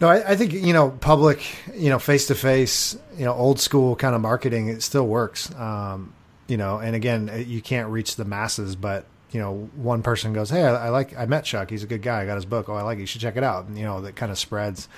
[0.00, 1.42] No, I, I, think you know public,
[1.74, 4.68] you know, face to face, you know, old school kind of marketing.
[4.68, 6.12] It still works, um,
[6.48, 6.78] you know.
[6.78, 10.86] And again, you can't reach the masses, but you know, one person goes, "Hey, I,
[10.86, 11.70] I, like, I met Chuck.
[11.70, 12.22] He's a good guy.
[12.22, 12.68] I got his book.
[12.68, 13.02] Oh, I like it.
[13.02, 14.88] You should check it out." And, you know, that kind of spreads.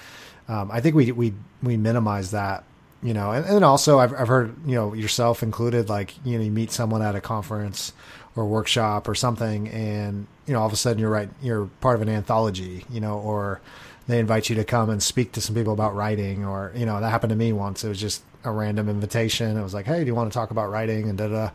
[0.49, 2.65] Um, I think we we we minimize that,
[3.03, 6.45] you know, and, and also I've I've heard you know yourself included, like you know,
[6.45, 7.93] you meet someone at a conference
[8.37, 11.97] or workshop or something, and you know, all of a sudden you're right, you're part
[11.97, 13.61] of an anthology, you know, or
[14.09, 17.01] they invite you to come and speak to some people about writing or you know
[17.01, 17.85] that happened to me once.
[17.85, 19.57] It was just a random invitation.
[19.57, 21.09] It was like hey do you want to talk about writing?
[21.09, 21.51] and da da.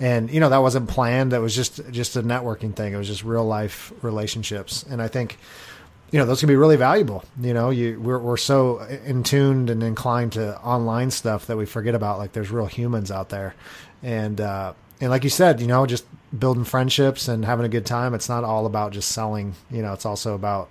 [0.00, 1.32] And you know that wasn't planned.
[1.32, 2.94] That was just just a networking thing.
[2.94, 4.82] It was just real life relationships.
[4.90, 5.38] And i think
[6.10, 7.24] you know those can be really valuable.
[7.40, 11.66] You know you we're, we're so in tuned and inclined to online stuff that we
[11.66, 13.54] forget about like there's real humans out there.
[14.02, 16.04] And uh and like you said you know just
[16.36, 18.14] building friendships and having a good time.
[18.14, 20.68] It's not all about just selling you know it's also about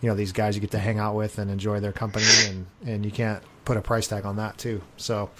[0.00, 2.66] you know these guys you get to hang out with and enjoy their company and
[2.86, 4.80] and you can't put a price tag on that too.
[4.96, 5.30] So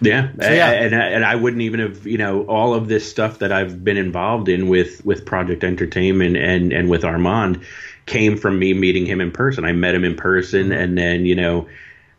[0.00, 0.70] yeah, so, yeah.
[0.70, 3.96] and and I wouldn't even have you know all of this stuff that I've been
[3.96, 7.64] involved in with with Project Entertainment and and with Armand
[8.08, 9.64] came from me meeting him in person.
[9.64, 11.68] I met him in person, and then you know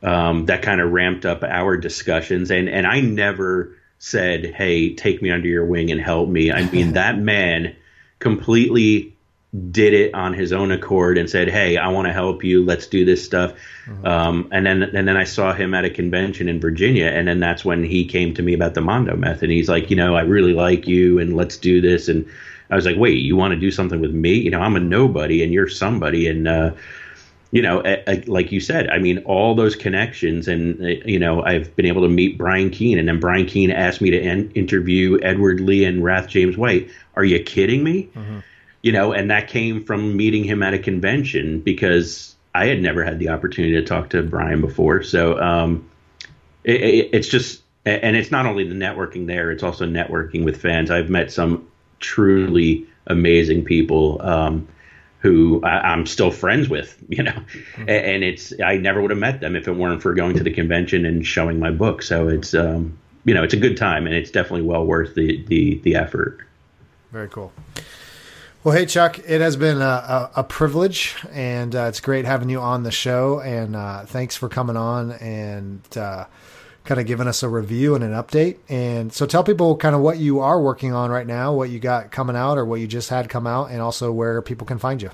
[0.04, 2.52] um, that kind of ramped up our discussions.
[2.52, 6.70] And and I never said, "Hey, take me under your wing and help me." I
[6.70, 7.76] mean, that man
[8.20, 9.16] completely
[9.72, 12.64] did it on his own accord and said, "Hey, I want to help you.
[12.64, 13.54] Let's do this stuff."
[13.88, 14.06] Mm-hmm.
[14.06, 17.40] Um, and then and then I saw him at a convention in Virginia, and then
[17.40, 19.50] that's when he came to me about the Mando method.
[19.50, 22.28] He's like, "You know, I really like you, and let's do this." And
[22.70, 24.34] I was like, "Wait, you want to do something with me?
[24.34, 26.72] You know, I'm a nobody, and you're somebody." And uh,
[27.52, 27.84] you know,
[28.28, 32.04] like you said, I mean, all those connections, and uh, you know, I've been able
[32.04, 35.86] to meet Brian Keene, and then Brian Keene asked me to en- interview Edward Lee
[35.86, 36.90] and Wrath James White.
[37.16, 38.10] Are you kidding me?
[38.16, 38.40] Mm-hmm
[38.82, 43.04] you know, and that came from meeting him at a convention because I had never
[43.04, 45.04] had the opportunity to talk to Brian before.
[45.04, 45.90] So um,
[46.64, 50.62] it, it, it's just, and it's not only the networking there; it's also networking with
[50.62, 50.92] fans.
[50.92, 51.68] I've met some
[52.00, 54.68] truly amazing people um,
[55.20, 57.90] who I, am still friends with, you know, mm-hmm.
[57.90, 60.52] and it's I never would have met them if it weren't for going to the
[60.52, 62.02] convention and showing my book.
[62.02, 65.44] So it's um, you know, it's a good time, and it's definitely well worth the
[65.48, 66.40] the the effort.
[67.12, 67.52] Very cool.
[68.62, 72.50] Well, hey, Chuck, it has been a, a, a privilege, and uh, it's great having
[72.50, 73.40] you on the show.
[73.40, 76.26] And uh, thanks for coming on and uh,
[76.90, 78.58] kind of giving us a review and an update.
[78.68, 81.78] And so, tell people kind of what you are working on right now, what you
[81.78, 84.80] got coming out, or what you just had come out, and also where people can
[84.80, 85.12] find you.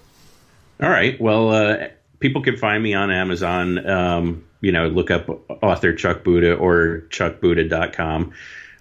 [0.81, 1.19] All right.
[1.19, 1.87] Well, uh,
[2.21, 3.85] people can find me on Amazon.
[3.85, 5.29] Um, you know, look up
[5.61, 8.33] author Chuck Buda or chuckbuda.com.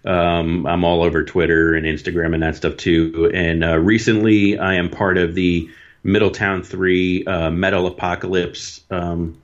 [0.05, 3.29] Um, I'm all over Twitter and Instagram and that stuff too.
[3.35, 5.69] And uh, recently, I am part of the
[6.05, 9.37] Middletown Three uh, Metal Apocalypse um,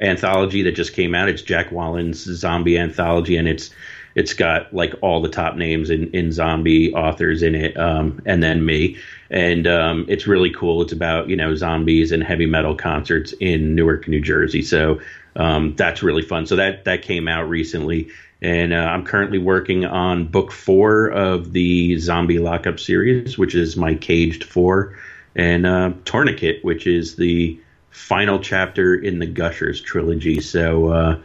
[0.00, 1.28] anthology that just came out.
[1.28, 3.70] It's Jack Wallen's zombie anthology, and it's
[4.14, 8.42] it's got like all the top names in, in zombie authors in it, um, and
[8.42, 8.98] then me.
[9.30, 10.82] And um, it's really cool.
[10.82, 14.62] It's about you know zombies and heavy metal concerts in Newark, New Jersey.
[14.62, 15.00] So
[15.36, 16.46] um, that's really fun.
[16.46, 18.10] So that that came out recently
[18.42, 23.76] and uh, I'm currently working on book four of the Zombie Lockup series, which is
[23.76, 24.96] my Caged Four,
[25.36, 27.59] and uh, Tourniquet, which is the
[27.90, 30.40] final chapter in the Gushers trilogy.
[30.40, 31.18] So, uh,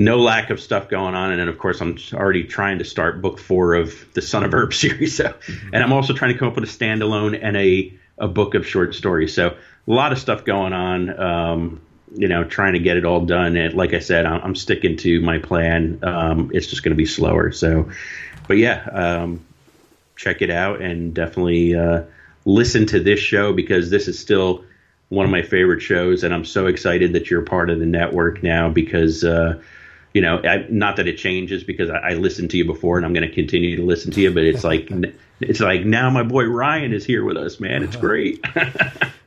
[0.00, 1.32] no lack of stuff going on.
[1.32, 4.52] And then, of course, I'm already trying to start book four of the Son of
[4.52, 5.16] Herb series.
[5.16, 5.34] So,
[5.72, 8.66] and I'm also trying to come up with a standalone and a, a book of
[8.66, 9.34] short stories.
[9.34, 11.20] So, a lot of stuff going on.
[11.20, 11.80] Um,
[12.14, 13.56] you know, trying to get it all done.
[13.56, 16.00] And like I said, I'm, I'm sticking to my plan.
[16.02, 17.52] Um, it's just going to be slower.
[17.52, 17.90] So,
[18.46, 19.44] but yeah, um,
[20.16, 22.04] check it out and definitely uh,
[22.44, 24.64] listen to this show because this is still
[25.08, 26.22] one of my favorite shows.
[26.22, 29.60] And I'm so excited that you're part of the network now because, uh,
[30.14, 33.06] you know, I, not that it changes because I, I listened to you before and
[33.06, 34.90] I'm going to continue to listen to you, but it's like,
[35.40, 37.82] it's like now my boy Ryan is here with us, man.
[37.82, 38.44] It's great.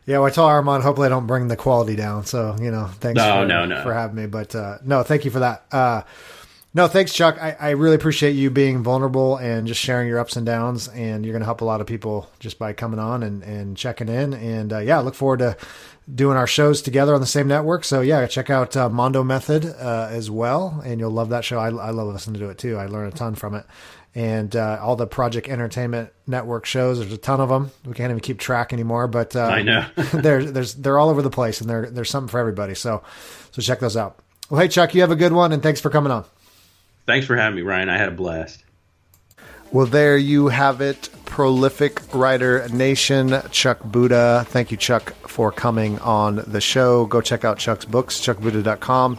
[0.07, 2.25] Yeah, well, I told Armand, hopefully I don't bring the quality down.
[2.25, 3.83] So, you know, thanks no, for, no, no.
[3.83, 4.25] for having me.
[4.25, 5.65] But uh, no, thank you for that.
[5.71, 6.01] Uh,
[6.73, 7.37] no, thanks, Chuck.
[7.41, 10.87] I, I really appreciate you being vulnerable and just sharing your ups and downs.
[10.87, 13.75] And you're going to help a lot of people just by coming on and, and
[13.75, 14.33] checking in.
[14.33, 15.57] And uh, yeah, I look forward to
[16.13, 17.83] doing our shows together on the same network.
[17.83, 20.81] So yeah, check out uh, Mando Method uh, as well.
[20.85, 21.59] And you'll love that show.
[21.59, 22.77] I, I love listening to it too.
[22.77, 23.65] I learn a ton from it
[24.13, 26.99] and uh, all the Project Entertainment Network shows.
[26.99, 27.71] There's a ton of them.
[27.85, 31.21] We can't even keep track anymore, but uh, I know they're there's they're all over
[31.21, 32.75] the place, and there there's something for everybody.
[32.75, 33.03] So
[33.51, 34.19] so check those out.
[34.49, 36.25] Well, hey Chuck, you have a good one, and thanks for coming on.
[37.11, 37.89] Thanks for having me, Ryan.
[37.89, 38.63] I had a blast.
[39.73, 41.09] Well, there you have it.
[41.25, 44.45] Prolific writer nation, Chuck Buda.
[44.47, 47.05] Thank you, Chuck, for coming on the show.
[47.07, 49.17] Go check out Chuck's books, chuckbuda.com.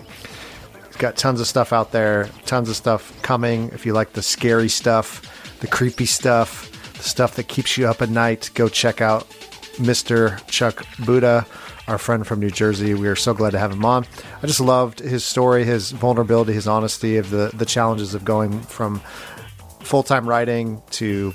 [0.87, 3.69] He's got tons of stuff out there, tons of stuff coming.
[3.75, 8.01] If you like the scary stuff, the creepy stuff, the stuff that keeps you up
[8.01, 9.29] at night, go check out
[9.77, 10.41] Mr.
[10.47, 11.45] Chuck Buda,
[11.93, 12.95] our friend from New Jersey.
[12.95, 14.07] We are so glad to have him on.
[14.43, 18.61] I just loved his story, his vulnerability, his honesty of the, the challenges of going
[18.63, 19.01] from
[19.81, 21.35] full time writing to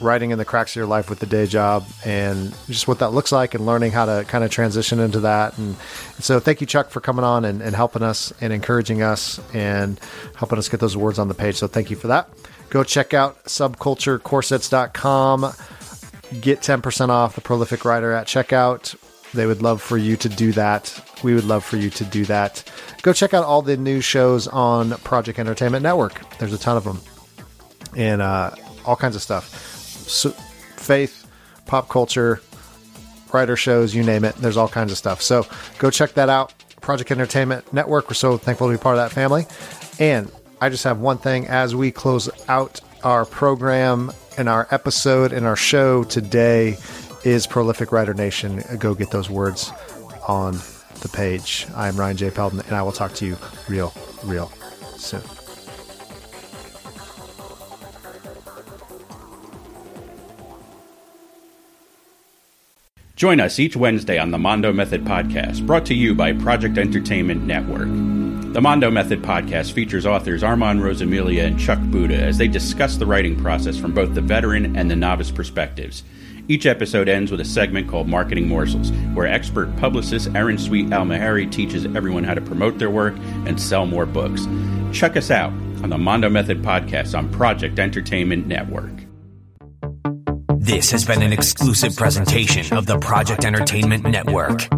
[0.00, 3.10] writing in the cracks of your life with the day job and just what that
[3.10, 5.56] looks like and learning how to kind of transition into that.
[5.58, 5.76] And,
[6.18, 10.00] so thank you, Chuck, for coming on and, and, helping us and encouraging us and
[10.34, 11.56] helping us get those words on the page.
[11.56, 12.28] So thank you for that.
[12.70, 15.52] Go check out subculturecorsets.com.
[16.40, 18.96] Get 10% off the prolific writer at checkout.
[19.34, 21.00] They would love for you to do that.
[21.22, 22.62] We would love for you to do that.
[23.02, 26.36] Go check out all the new shows on Project Entertainment Network.
[26.38, 27.00] There's a ton of them
[27.96, 28.50] and uh,
[28.84, 29.68] all kinds of stuff
[30.76, 31.26] faith,
[31.66, 32.40] pop culture,
[33.32, 34.34] writer shows, you name it.
[34.36, 35.22] There's all kinds of stuff.
[35.22, 35.46] So
[35.78, 36.52] go check that out.
[36.80, 38.08] Project Entertainment Network.
[38.08, 39.46] We're so thankful to be part of that family.
[40.00, 40.30] And
[40.60, 45.46] I just have one thing as we close out our program and our episode and
[45.46, 46.76] our show today
[47.24, 48.62] is Prolific Writer Nation.
[48.78, 49.72] Go get those words
[50.26, 50.54] on
[51.00, 51.66] the page.
[51.74, 52.30] I'm Ryan J.
[52.30, 53.36] Pelton, and I will talk to you
[53.68, 53.92] real,
[54.24, 54.50] real
[54.96, 55.22] soon.
[63.14, 67.44] Join us each Wednesday on the Mando Method Podcast, brought to you by Project Entertainment
[67.44, 67.86] Network.
[68.52, 73.06] The Mando Method Podcast features authors Armand Rosamilia and Chuck Buda as they discuss the
[73.06, 76.02] writing process from both the veteran and the novice perspectives.
[76.48, 81.50] Each episode ends with a segment called Marketing Morsels, where expert publicist Erin Sweet Al-Mehairi
[81.50, 83.14] teaches everyone how to promote their work
[83.46, 84.46] and sell more books.
[84.92, 85.52] Check us out
[85.82, 88.92] on the Mando Method Podcast on Project Entertainment Network.
[90.58, 94.68] This has been an exclusive presentation of the Project Entertainment Network.